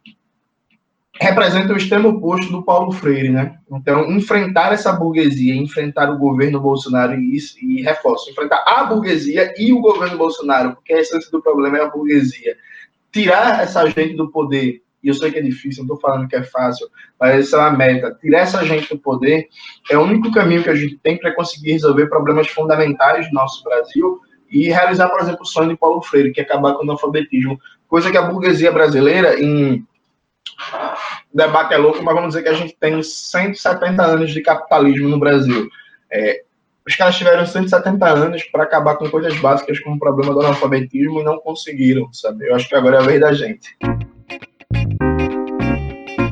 representa 1.20 1.74
o 1.74 1.76
extremo 1.76 2.09
oposto 2.09 2.50
do 2.50 2.64
Paulo 2.64 2.90
Freire, 2.92 3.28
né? 3.28 3.59
Então, 3.70 4.11
enfrentar 4.11 4.72
essa 4.72 4.90
burguesia, 4.90 5.54
enfrentar 5.54 6.11
o 6.11 6.18
governo 6.18 6.59
Bolsonaro 6.59 7.14
e, 7.14 7.37
e 7.62 7.83
reforço, 7.83 8.30
enfrentar 8.30 8.64
a 8.66 8.85
burguesia 8.85 9.52
e 9.59 9.70
o 9.70 9.80
governo 9.80 10.16
Bolsonaro, 10.16 10.72
porque 10.72 10.94
a 10.94 11.00
essência 11.00 11.30
do 11.30 11.42
problema 11.42 11.76
é 11.76 11.83
a 11.83 11.90
burguesia. 11.90 12.56
Tirar 13.12 13.62
essa 13.62 13.87
gente 13.90 14.14
do 14.14 14.30
poder, 14.30 14.80
e 15.02 15.09
eu 15.09 15.14
sei 15.14 15.30
que 15.30 15.38
é 15.38 15.42
difícil, 15.42 15.85
não 15.85 15.94
estou 15.94 16.11
falando 16.11 16.26
que 16.26 16.37
é 16.37 16.42
fácil, 16.42 16.88
mas 17.20 17.40
essa 17.40 17.56
é 17.56 17.61
uma 17.61 17.72
meta. 17.72 18.16
Tirar 18.18 18.40
essa 18.40 18.64
gente 18.64 18.88
do 18.88 18.98
poder 18.98 19.46
é 19.90 19.98
o 19.98 20.02
único 20.02 20.33
caminho 20.33 20.62
que 20.62 20.70
a 20.70 20.74
gente 20.74 20.96
tem 21.02 21.18
para 21.18 21.35
conseguir 21.35 21.72
resolver 21.72 22.06
problemas 22.06 22.48
fundamentais 22.48 23.28
do 23.28 23.35
nosso 23.35 23.62
Brasil 23.62 24.20
e 24.50 24.68
realizar, 24.68 25.11
por 25.11 25.20
exemplo, 25.20 25.42
o 25.42 25.46
sonho 25.46 25.68
de 25.68 25.76
Paulo 25.76 26.00
Freire, 26.00 26.33
que 26.33 26.40
é 26.40 26.44
acabar 26.44 26.72
com 26.72 26.80
o 26.80 26.83
analfabetismo, 26.83 27.59
coisa 27.87 28.11
que 28.11 28.16
a 28.16 28.22
burguesia 28.22 28.72
brasileira, 28.72 29.38
em 29.38 29.87
o 31.32 31.36
debate 31.36 31.72
é 31.72 31.76
louco, 31.76 32.02
mas 32.02 32.14
vamos 32.14 32.30
dizer 32.30 32.42
que 32.42 32.48
a 32.48 32.54
gente 32.54 32.76
tem 32.78 33.00
170 33.00 34.02
anos 34.02 34.32
de 34.32 34.42
capitalismo 34.42 35.08
no 35.08 35.18
Brasil. 35.18 35.68
É, 36.10 36.42
Os 36.86 36.96
caras 36.96 37.16
tiveram 37.16 37.46
170 37.46 38.04
anos 38.04 38.42
para 38.44 38.64
acabar 38.64 38.96
com 38.96 39.08
coisas 39.08 39.36
básicas 39.38 39.78
como 39.78 39.94
o 39.94 39.98
problema 39.98 40.34
do 40.34 40.40
analfabetismo 40.40 41.20
e 41.20 41.24
não 41.24 41.38
conseguiram, 41.38 42.12
sabe? 42.12 42.48
Eu 42.48 42.54
acho 42.56 42.68
que 42.68 42.74
agora 42.74 42.96
é 42.96 43.00
a 43.00 43.02
vez 43.02 43.20
da 43.20 43.32
gente. 43.32 43.76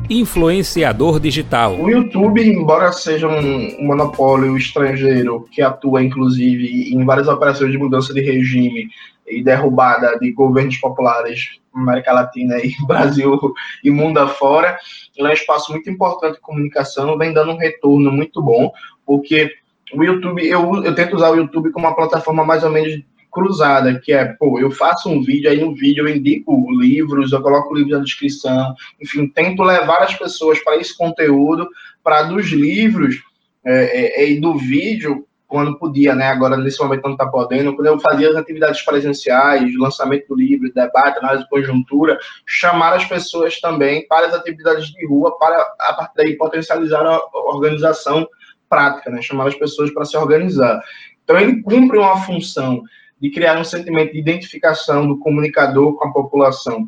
Influenciador 0.09 1.19
digital. 1.19 1.79
O 1.79 1.89
YouTube, 1.89 2.41
embora 2.41 2.91
seja 2.91 3.27
um 3.27 3.85
monopólio 3.85 4.57
estrangeiro 4.57 5.47
que 5.51 5.61
atua, 5.61 6.03
inclusive, 6.03 6.93
em 6.93 7.05
várias 7.05 7.27
operações 7.27 7.71
de 7.71 7.77
mudança 7.77 8.13
de 8.13 8.19
regime 8.19 8.89
e 9.27 9.43
derrubada 9.43 10.17
de 10.19 10.31
governos 10.31 10.77
populares 10.77 11.59
América 11.81 12.13
Latina 12.13 12.57
e 12.57 12.73
Brasil 12.85 13.39
e 13.83 13.89
mundo 13.89 14.17
afora, 14.17 14.77
ele 15.17 15.27
é 15.27 15.31
um 15.31 15.33
espaço 15.33 15.71
muito 15.71 15.89
importante 15.89 16.35
de 16.35 16.41
comunicação, 16.41 17.17
vem 17.17 17.33
dando 17.33 17.51
um 17.51 17.57
retorno 17.57 18.11
muito 18.11 18.41
bom, 18.41 18.71
porque 19.05 19.51
o 19.93 20.03
YouTube, 20.03 20.45
eu, 20.45 20.83
eu 20.83 20.93
tento 20.93 21.15
usar 21.15 21.31
o 21.31 21.35
YouTube 21.35 21.71
como 21.71 21.87
uma 21.87 21.95
plataforma 21.95 22.45
mais 22.45 22.63
ou 22.63 22.69
menos 22.69 23.01
cruzada, 23.31 23.99
que 23.99 24.11
é, 24.11 24.25
pô, 24.25 24.59
eu 24.59 24.71
faço 24.71 25.09
um 25.09 25.21
vídeo, 25.21 25.49
aí 25.49 25.59
no 25.59 25.75
vídeo 25.75 26.07
eu 26.07 26.15
indico 26.15 26.71
livros, 26.71 27.31
eu 27.31 27.41
coloco 27.41 27.75
livros 27.75 27.97
na 27.97 28.03
descrição, 28.03 28.73
enfim, 28.99 29.27
tento 29.27 29.63
levar 29.63 30.01
as 30.01 30.15
pessoas 30.15 30.59
para 30.63 30.77
esse 30.77 30.97
conteúdo, 30.97 31.67
para 32.03 32.23
dos 32.23 32.47
livros 32.47 33.21
é, 33.63 34.23
é, 34.23 34.31
e 34.31 34.39
do 34.39 34.57
vídeo, 34.57 35.25
quando 35.49 35.79
podia, 35.79 36.13
né, 36.13 36.27
agora 36.27 36.55
nesse 36.55 36.79
momento 36.79 37.03
não 37.03 37.13
está 37.13 37.25
podendo, 37.25 37.75
quando 37.75 37.87
eu 37.87 37.99
fazia 37.99 38.29
as 38.29 38.35
atividades 38.35 38.83
presenciais, 38.83 39.75
lançamento 39.77 40.27
do 40.27 40.35
livro, 40.35 40.71
debate, 40.71 41.17
análise 41.17 41.43
de 41.43 41.49
conjuntura, 41.49 42.19
chamar 42.45 42.93
as 42.93 43.03
pessoas 43.03 43.59
também 43.59 44.07
para 44.07 44.27
as 44.27 44.33
atividades 44.35 44.85
de 44.89 45.07
rua, 45.07 45.37
para, 45.39 45.57
a 45.79 45.93
partir 45.93 46.13
daí, 46.17 46.37
potencializar 46.37 47.03
a 47.03 47.19
organização 47.33 48.29
prática, 48.69 49.09
né, 49.09 49.23
chamar 49.23 49.47
as 49.47 49.55
pessoas 49.55 49.91
para 49.91 50.05
se 50.05 50.15
organizar. 50.15 50.79
Então, 51.23 51.37
ele 51.39 51.63
cumpre 51.63 51.97
uma 51.97 52.17
função 52.17 52.83
de 53.19 53.31
criar 53.31 53.59
um 53.59 53.63
sentimento 53.63 54.13
de 54.13 54.19
identificação 54.19 55.07
do 55.07 55.17
comunicador 55.17 55.95
com 55.95 56.07
a 56.07 56.13
população, 56.13 56.87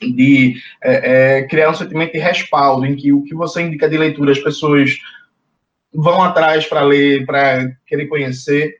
de 0.00 0.56
é, 0.82 1.38
é, 1.38 1.42
criar 1.44 1.70
um 1.70 1.74
sentimento 1.74 2.12
de 2.12 2.18
respaldo, 2.18 2.84
em 2.84 2.96
que 2.96 3.12
o 3.12 3.22
que 3.22 3.34
você 3.34 3.62
indica 3.62 3.88
de 3.88 3.96
leitura 3.96 4.32
as 4.32 4.38
pessoas 4.40 4.98
vão 5.92 6.22
atrás 6.22 6.66
para 6.66 6.82
ler, 6.82 7.26
para 7.26 7.70
querer 7.86 8.06
conhecer, 8.06 8.76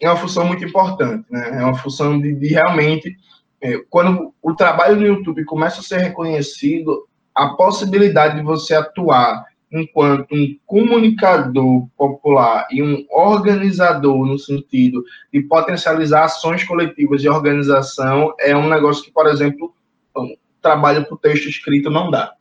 é 0.00 0.08
uma 0.08 0.16
função 0.16 0.44
muito 0.44 0.64
importante, 0.64 1.24
né? 1.30 1.60
É 1.60 1.64
uma 1.64 1.76
função 1.76 2.20
de, 2.20 2.34
de 2.34 2.48
realmente, 2.48 3.16
é, 3.60 3.78
quando 3.88 4.34
o 4.42 4.54
trabalho 4.54 4.96
no 4.96 5.06
YouTube 5.06 5.44
começa 5.44 5.80
a 5.80 5.84
ser 5.84 5.98
reconhecido, 5.98 7.06
a 7.34 7.50
possibilidade 7.50 8.36
de 8.36 8.42
você 8.42 8.74
atuar 8.74 9.44
enquanto 9.72 10.34
um 10.34 10.56
comunicador 10.66 11.88
popular 11.96 12.66
e 12.70 12.82
um 12.82 13.06
organizador 13.10 14.26
no 14.26 14.38
sentido 14.38 15.02
de 15.32 15.40
potencializar 15.40 16.24
ações 16.24 16.62
coletivas 16.62 17.22
de 17.22 17.28
organização 17.28 18.34
é 18.38 18.54
um 18.54 18.68
negócio 18.68 19.02
que, 19.02 19.10
por 19.10 19.26
exemplo, 19.26 19.74
um 20.14 20.36
trabalho 20.60 21.06
o 21.10 21.16
texto 21.16 21.48
escrito 21.48 21.88
não 21.88 22.10
dá. 22.10 22.34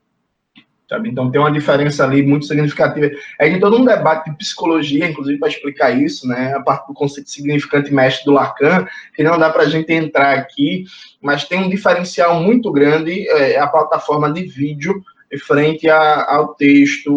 Sabe? 0.92 1.08
Então 1.08 1.32
tem 1.32 1.40
uma 1.40 1.54
diferença 1.54 2.04
ali 2.04 2.22
muito 2.22 2.46
significativa. 2.46 3.10
É 3.40 3.48
de 3.48 3.62
todo 3.62 3.78
um 3.78 3.86
debate 3.86 4.30
de 4.30 4.36
psicologia, 4.36 5.08
inclusive, 5.08 5.40
para 5.40 5.48
explicar 5.48 5.92
isso, 5.92 6.28
né? 6.28 6.54
A 6.54 6.60
parte 6.60 6.86
do 6.86 6.94
conceito 6.94 7.30
significante 7.30 7.94
mestre 7.94 8.26
do 8.26 8.34
Lacan, 8.34 8.86
que 9.16 9.24
não 9.24 9.40
dá 9.40 9.50
para 9.50 9.64
a 9.64 9.70
gente 9.70 9.94
entrar 9.94 10.38
aqui, 10.38 10.84
mas 11.22 11.46
tem 11.46 11.60
um 11.60 11.70
diferencial 11.70 12.42
muito 12.42 12.70
grande, 12.74 13.26
é, 13.30 13.58
a 13.58 13.68
plataforma 13.68 14.34
de 14.34 14.44
vídeo 14.44 15.02
frente 15.48 15.90
a, 15.90 16.26
ao 16.30 16.56
texto, 16.56 17.10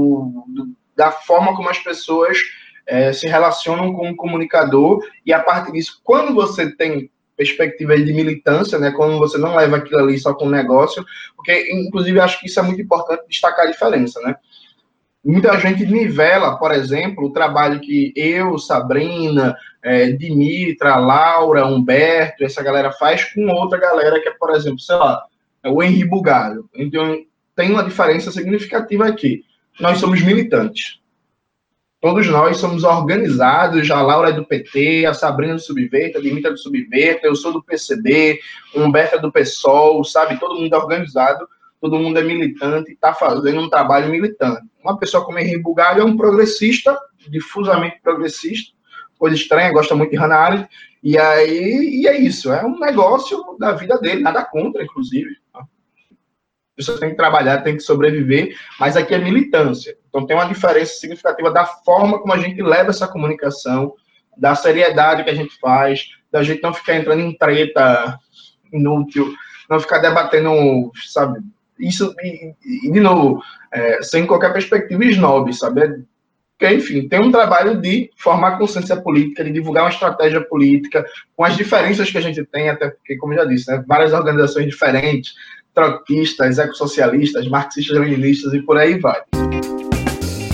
do, 0.47 0.69
da 0.97 1.11
forma 1.11 1.57
como 1.57 1.69
as 1.69 1.81
pessoas 1.81 2.39
é, 2.87 3.13
se 3.13 3.27
relacionam 3.27 3.93
com 3.93 4.09
o 4.09 4.15
comunicador, 4.15 5.01
e 5.27 5.33
a 5.33 5.41
partir 5.41 5.73
disso, 5.73 6.01
quando 6.05 6.33
você 6.33 6.71
tem 6.77 7.11
perspectiva 7.37 7.97
de 7.97 8.13
militância, 8.13 8.79
né, 8.79 8.91
quando 8.93 9.19
você 9.19 9.37
não 9.39 9.57
leva 9.57 9.77
aquilo 9.77 10.01
ali 10.01 10.19
só 10.19 10.35
com 10.35 10.49
negócio, 10.49 11.05
porque, 11.37 11.73
inclusive, 11.73 12.21
acho 12.21 12.41
que 12.41 12.47
isso 12.47 12.61
é 12.61 12.63
muito 12.63 12.81
importante 12.81 13.25
destacar 13.29 13.67
a 13.67 13.71
diferença, 13.71 14.21
né? 14.21 14.37
Muita 15.25 15.59
gente 15.59 15.87
nivela, 15.87 16.59
por 16.59 16.71
exemplo, 16.71 17.25
o 17.25 17.33
trabalho 17.33 17.81
que 17.81 18.13
eu, 18.15 18.59
Sabrina, 18.59 19.57
é, 19.83 20.11
Dimitra, 20.13 20.97
Laura, 20.97 21.67
Humberto, 21.67 22.45
essa 22.45 22.63
galera 22.63 22.93
faz 22.93 23.33
com 23.33 23.49
outra 23.49 23.79
galera 23.79 24.21
que 24.21 24.29
é, 24.29 24.33
por 24.33 24.51
exemplo, 24.51 24.81
sei 24.81 24.97
lá, 24.97 25.25
é 25.63 25.71
o 25.71 25.83
Henri 25.83 26.05
Bugalho. 26.05 26.69
Então, 26.75 27.17
tem 27.57 27.71
uma 27.71 27.85
diferença 27.85 28.31
significativa 28.31 29.07
aqui. 29.07 29.43
Nós 29.81 29.99
somos 29.99 30.21
militantes. 30.21 31.01
Todos 32.05 32.29
nós 32.29 32.59
somos 32.59 32.85
organizados, 32.85 33.91
a 33.91 34.03
Laura 34.03 34.29
é 34.29 34.33
do 34.35 34.45
PT, 34.45 35.07
a 35.07 35.15
Sabrina 35.15 35.55
do 35.55 35.59
Subverta, 35.59 36.19
a 36.19 36.21
Dimitra 36.21 36.51
do 36.51 36.59
Subverta, 36.59 37.27
eu 37.27 37.35
sou 37.35 37.51
do 37.51 37.63
PCB, 37.63 38.39
o 38.75 38.81
Humberto 38.81 39.17
é 39.17 39.19
do 39.19 39.33
PSOL, 39.33 40.05
sabe? 40.05 40.39
Todo 40.39 40.61
mundo 40.61 40.71
é 40.71 40.77
organizado, 40.77 41.49
todo 41.81 41.99
mundo 41.99 42.19
é 42.19 42.23
militante, 42.23 42.93
está 42.93 43.15
fazendo 43.15 43.59
um 43.59 43.71
trabalho 43.71 44.11
militante. 44.11 44.61
Uma 44.85 44.99
pessoa 44.99 45.25
como 45.25 45.39
Henrique 45.39 45.63
Bugalho 45.63 46.03
é 46.03 46.05
um 46.05 46.15
progressista, 46.15 46.95
difusamente 47.27 47.99
progressista, 48.03 48.75
coisa 49.19 49.35
estranha, 49.35 49.73
gosta 49.73 49.95
muito 49.95 50.11
de 50.11 50.19
Hannah 50.19 50.37
Arendt, 50.37 50.69
e 51.03 51.17
aí 51.17 52.03
e 52.03 52.07
é 52.07 52.21
isso, 52.21 52.53
é 52.53 52.67
um 52.67 52.79
negócio 52.79 53.57
da 53.59 53.73
vida 53.73 53.97
dele, 53.97 54.21
nada 54.21 54.45
contra, 54.45 54.85
inclusive 54.85 55.39
pessoa 56.77 56.99
tem 56.99 57.11
que 57.11 57.17
trabalhar, 57.17 57.63
tem 57.63 57.77
que 57.77 57.83
sobreviver, 57.83 58.57
mas 58.79 58.97
aqui 58.97 59.15
é 59.15 59.19
militância. 59.19 59.97
Então 60.09 60.27
tem 60.27 60.37
uma 60.37 60.47
diferença 60.47 60.95
significativa 60.95 61.51
da 61.51 61.65
forma 61.65 62.19
como 62.19 62.33
a 62.33 62.39
gente 62.39 62.61
leva 62.63 62.91
essa 62.91 63.09
comunicação, 63.09 63.95
da 64.37 64.55
seriedade 64.55 65.25
que 65.25 65.31
a 65.31 65.35
gente 65.35 65.59
faz, 65.61 66.09
da 66.31 66.43
gente 66.43 66.63
não 66.63 66.75
ficar 66.75 66.97
entrando 66.97 67.21
em 67.21 67.37
treta 67.37 68.19
inútil, 68.73 69.33
não 69.71 69.79
ficar 69.79 69.99
debatendo, 69.99 70.91
sabe? 71.07 71.41
Isso, 71.79 72.15
e, 72.21 72.55
e 72.87 72.91
de 72.91 73.01
novo, 73.01 73.43
é, 73.73 74.03
sem 74.03 74.27
qualquer 74.27 74.53
perspectiva 74.53 75.05
snob, 75.05 75.53
sabe? 75.53 76.05
Porque, 76.59 76.73
enfim, 76.73 77.09
tem 77.09 77.21
um 77.21 77.33
trabalho 77.33 77.81
de 77.81 78.11
formar 78.17 78.59
consciência 78.59 78.97
política, 78.97 79.43
de 79.43 79.51
divulgar 79.51 79.85
uma 79.85 79.91
estratégia 79.91 80.41
política, 80.41 81.05
com 81.37 81.45
as 81.45 81.57
diferenças 81.57 82.11
que 82.11 82.19
a 82.19 82.21
gente 82.21 82.45
tem, 82.45 82.69
até 82.69 82.91
porque, 82.91 83.17
como 83.17 83.33
eu 83.33 83.39
já 83.39 83.45
disse, 83.45 83.71
né, 83.71 83.85
várias 83.87 84.13
organizações 84.13 84.67
diferentes, 84.67 85.35
trotskistas, 85.75 86.59
ecossocialistas, 86.59 87.49
marxistas-leninistas 87.49 88.55
e 88.55 88.63
por 88.63 88.79
aí 88.79 88.99
vai. 89.01 89.21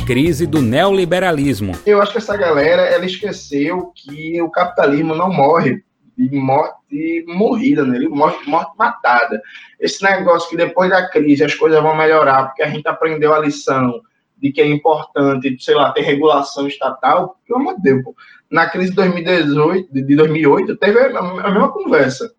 Crise 0.07 0.47
do 0.47 0.63
neoliberalismo. 0.63 1.73
Eu 1.85 2.01
acho 2.01 2.13
que 2.13 2.19
essa 2.19 2.37
galera 2.37 2.83
ela 2.83 3.05
esqueceu 3.05 3.93
que 3.95 4.41
o 4.41 4.51
capitalismo 4.51 5.15
não 5.15 5.31
morre 5.31 5.85
de 6.17 6.37
morte 6.37 7.25
morrida, 7.29 7.85
né? 7.85 7.99
morte, 8.09 8.49
morte 8.49 8.73
matada. 8.77 9.41
Esse 9.79 10.03
negócio 10.03 10.51
que 10.51 10.57
depois 10.57 10.91
da 10.91 11.09
crise 11.09 11.45
as 11.45 11.55
coisas 11.55 11.81
vão 11.81 11.97
melhorar, 11.97 12.47
porque 12.47 12.63
a 12.63 12.69
gente 12.69 12.89
aprendeu 12.89 13.33
a 13.33 13.39
lição 13.39 14.01
de 14.41 14.53
que 14.53 14.61
é 14.61 14.67
importante, 14.67 15.57
sei 15.61 15.75
lá, 15.75 15.93
ter 15.93 16.03
regulação 16.03 16.67
estatal, 16.67 17.39
pelo 17.47 17.61
amor 17.61 17.77
de 17.77 17.83
Deus. 17.83 18.03
Na 18.51 18.69
crise 18.69 18.91
de 18.91 18.97
2018, 18.97 19.93
de 19.93 20.17
2008, 20.17 20.77
teve 20.77 20.99
a 20.99 21.51
mesma 21.51 21.73
conversa. 21.73 22.33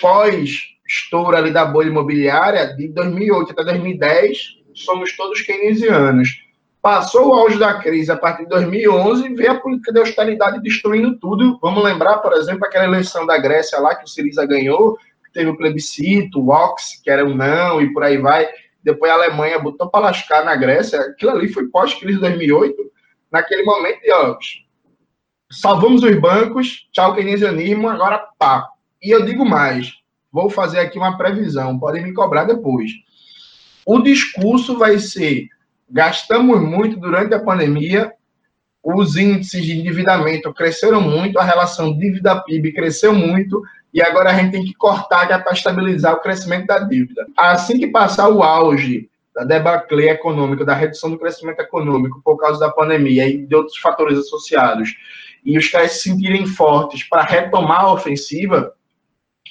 Pós 0.00 0.74
estouro 0.86 1.36
ali 1.36 1.50
da 1.50 1.64
bolha 1.64 1.88
imobiliária, 1.88 2.74
de 2.76 2.88
2008 2.88 3.52
até 3.52 3.64
2010, 3.64 4.38
somos 4.74 5.16
todos 5.16 5.40
keynesianos. 5.40 6.42
Passou 6.82 7.28
o 7.28 7.34
auge 7.34 7.58
da 7.58 7.80
crise 7.80 8.12
a 8.12 8.16
partir 8.16 8.42
de 8.42 8.50
2011, 8.50 9.34
veio 9.34 9.52
a 9.52 9.60
política 9.60 9.90
de 9.90 10.00
austeridade 10.00 10.60
destruindo 10.60 11.18
tudo. 11.18 11.58
Vamos 11.62 11.82
lembrar, 11.82 12.18
por 12.18 12.34
exemplo, 12.34 12.66
aquela 12.66 12.84
eleição 12.84 13.24
da 13.24 13.38
Grécia 13.38 13.78
lá 13.78 13.94
que 13.94 14.04
o 14.04 14.08
Siriza 14.08 14.44
ganhou, 14.44 14.96
que 15.24 15.32
teve 15.32 15.48
o 15.48 15.56
plebiscito, 15.56 16.40
o 16.40 16.50
Ox, 16.50 17.00
que 17.02 17.10
era 17.10 17.24
um 17.24 17.34
não, 17.34 17.80
e 17.80 17.90
por 17.92 18.02
aí 18.02 18.18
vai. 18.18 18.46
Depois 18.84 19.10
a 19.10 19.14
Alemanha 19.14 19.58
botou 19.58 19.88
para 19.88 20.06
lascar 20.06 20.44
na 20.44 20.54
Grécia. 20.54 21.00
Aquilo 21.00 21.32
ali 21.32 21.48
foi 21.48 21.66
pós-crise 21.68 22.16
de 22.16 22.20
2008. 22.20 22.76
Naquele 23.32 23.62
momento, 23.64 24.00
ó, 24.12 24.36
salvamos 25.50 26.02
os 26.02 26.20
bancos, 26.20 26.88
tchau 26.92 27.14
keynesianismo, 27.14 27.88
agora 27.88 28.28
pá. 28.38 28.68
E 29.02 29.10
eu 29.10 29.24
digo 29.24 29.44
mais, 29.44 29.92
Vou 30.34 30.50
fazer 30.50 30.80
aqui 30.80 30.98
uma 30.98 31.16
previsão, 31.16 31.78
podem 31.78 32.02
me 32.02 32.12
cobrar 32.12 32.42
depois. 32.42 32.90
O 33.86 34.00
discurso 34.00 34.76
vai 34.76 34.98
ser: 34.98 35.46
gastamos 35.88 36.60
muito 36.60 36.98
durante 36.98 37.32
a 37.32 37.38
pandemia, 37.38 38.12
os 38.82 39.16
índices 39.16 39.64
de 39.64 39.78
endividamento 39.78 40.52
cresceram 40.52 41.00
muito, 41.00 41.38
a 41.38 41.44
relação 41.44 41.96
dívida-PIB 41.96 42.72
cresceu 42.72 43.14
muito, 43.14 43.62
e 43.94 44.02
agora 44.02 44.30
a 44.30 44.34
gente 44.34 44.50
tem 44.50 44.64
que 44.64 44.74
cortar 44.74 45.30
é 45.30 45.38
para 45.38 45.52
estabilizar 45.52 46.14
o 46.14 46.20
crescimento 46.20 46.66
da 46.66 46.80
dívida. 46.80 47.24
Assim 47.36 47.78
que 47.78 47.86
passar 47.86 48.28
o 48.28 48.42
auge 48.42 49.08
da 49.32 49.44
debacle 49.44 50.08
econômica, 50.08 50.64
da 50.64 50.74
redução 50.74 51.10
do 51.10 51.18
crescimento 51.18 51.60
econômico 51.60 52.20
por 52.24 52.36
causa 52.36 52.58
da 52.58 52.72
pandemia 52.72 53.28
e 53.28 53.46
de 53.46 53.54
outros 53.54 53.78
fatores 53.78 54.18
associados, 54.18 54.96
e 55.44 55.56
os 55.56 55.68
caras 55.68 55.92
se 55.92 56.10
sentirem 56.10 56.44
fortes 56.44 57.08
para 57.08 57.22
retomar 57.22 57.84
a 57.84 57.92
ofensiva, 57.92 58.72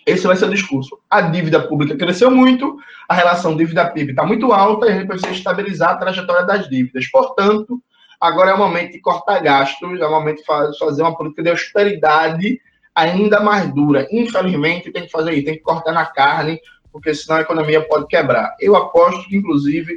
esse 0.05 0.27
vai 0.27 0.35
ser 0.35 0.45
o 0.45 0.51
discurso. 0.51 0.99
A 1.09 1.21
dívida 1.21 1.65
pública 1.65 1.95
cresceu 1.95 2.29
muito, 2.29 2.77
a 3.07 3.13
relação 3.13 3.55
dívida-PIB 3.55 4.11
está 4.11 4.25
muito 4.25 4.51
alta 4.51 4.87
e 4.87 4.89
a 4.89 4.93
gente 4.95 5.07
precisa 5.07 5.31
estabilizar 5.31 5.91
a 5.91 5.97
trajetória 5.97 6.45
das 6.45 6.67
dívidas. 6.67 7.09
Portanto, 7.09 7.81
Agora 8.23 8.51
é 8.51 8.53
o 8.53 8.57
momento 8.57 8.93
de 8.93 9.01
cortar 9.01 9.39
gastos, 9.39 9.99
é 9.99 10.05
o 10.05 10.09
momento 10.09 10.37
de 10.37 10.45
fazer 10.79 11.01
uma 11.01 11.13
política 11.13 11.43
de 11.43 11.49
austeridade 11.49 12.61
ainda 12.95 13.39
mais 13.39 13.73
dura. 13.73 14.07
Infelizmente, 14.11 14.91
tem 14.91 15.03
que 15.03 15.11
fazer 15.11 15.33
isso, 15.33 15.45
tem 15.45 15.55
que 15.55 15.61
cortar 15.61 15.91
na 15.91 16.05
carne, 16.05 16.59
porque 16.91 17.13
senão 17.13 17.37
a 17.37 17.41
economia 17.41 17.81
pode 17.81 18.07
quebrar. 18.07 18.55
Eu 18.59 18.75
aposto 18.75 19.27
que, 19.27 19.35
inclusive, 19.35 19.95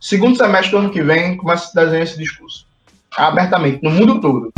segundo 0.00 0.36
semestre 0.36 0.70
do 0.70 0.78
ano 0.78 0.90
que 0.90 1.02
vem, 1.02 1.36
começa 1.36 1.64
a 1.64 1.68
se 1.68 1.74
desenhar 1.74 2.02
esse 2.02 2.18
discurso. 2.18 2.66
Abertamente, 3.16 3.82
no 3.82 3.90
mundo 3.90 4.20
todo. 4.20 4.52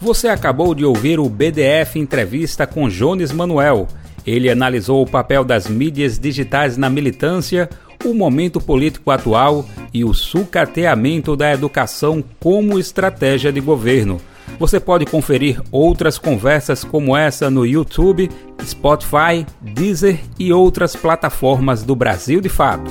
Você 0.00 0.28
acabou 0.28 0.74
de 0.74 0.84
ouvir 0.84 1.18
o 1.18 1.28
BDF 1.28 1.98
Entrevista 1.98 2.66
com 2.66 2.88
Jones 2.88 3.32
Manuel. 3.32 3.88
Ele 4.24 4.48
analisou 4.48 5.02
o 5.02 5.10
papel 5.10 5.44
das 5.44 5.68
mídias 5.68 6.18
digitais 6.18 6.76
na 6.76 6.88
militância, 6.88 7.68
o 8.04 8.14
momento 8.14 8.60
político 8.60 9.10
atual 9.10 9.64
e 9.92 10.04
o 10.04 10.14
sucateamento 10.14 11.34
da 11.34 11.52
educação 11.52 12.22
como 12.38 12.78
estratégia 12.78 13.52
de 13.52 13.60
governo. 13.60 14.20
Você 14.58 14.80
pode 14.80 15.06
conferir 15.06 15.60
outras 15.70 16.18
conversas 16.18 16.84
como 16.84 17.16
essa 17.16 17.50
no 17.50 17.64
YouTube, 17.64 18.30
Spotify, 18.64 19.46
Deezer 19.60 20.20
e 20.38 20.52
outras 20.52 20.96
plataformas 20.96 21.82
do 21.82 21.94
Brasil 21.94 22.40
de 22.40 22.48
Fato. 22.48 22.90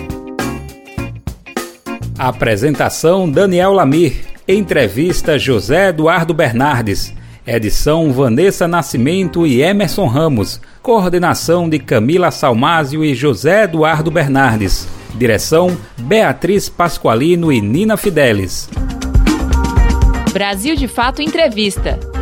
Apresentação 2.17 3.29
Daniel 3.29 3.73
Lamir. 3.73 4.25
Entrevista 4.47 5.37
José 5.37 5.89
Eduardo 5.89 6.33
Bernardes. 6.33 7.13
Edição 7.45 8.11
Vanessa 8.11 8.67
Nascimento 8.67 9.45
e 9.45 9.61
Emerson 9.61 10.07
Ramos. 10.07 10.59
Coordenação 10.81 11.69
de 11.69 11.77
Camila 11.77 12.31
Salmásio 12.31 13.05
e 13.05 13.13
José 13.13 13.65
Eduardo 13.65 14.09
Bernardes. 14.09 14.87
Direção 15.15 15.77
Beatriz 15.97 16.69
Pasqualino 16.69 17.51
e 17.51 17.61
Nina 17.61 17.95
Fidelis. 17.97 18.67
Brasil 20.37 20.75
de 20.75 20.87
Fato 20.87 21.19
Entrevista. 21.19 22.16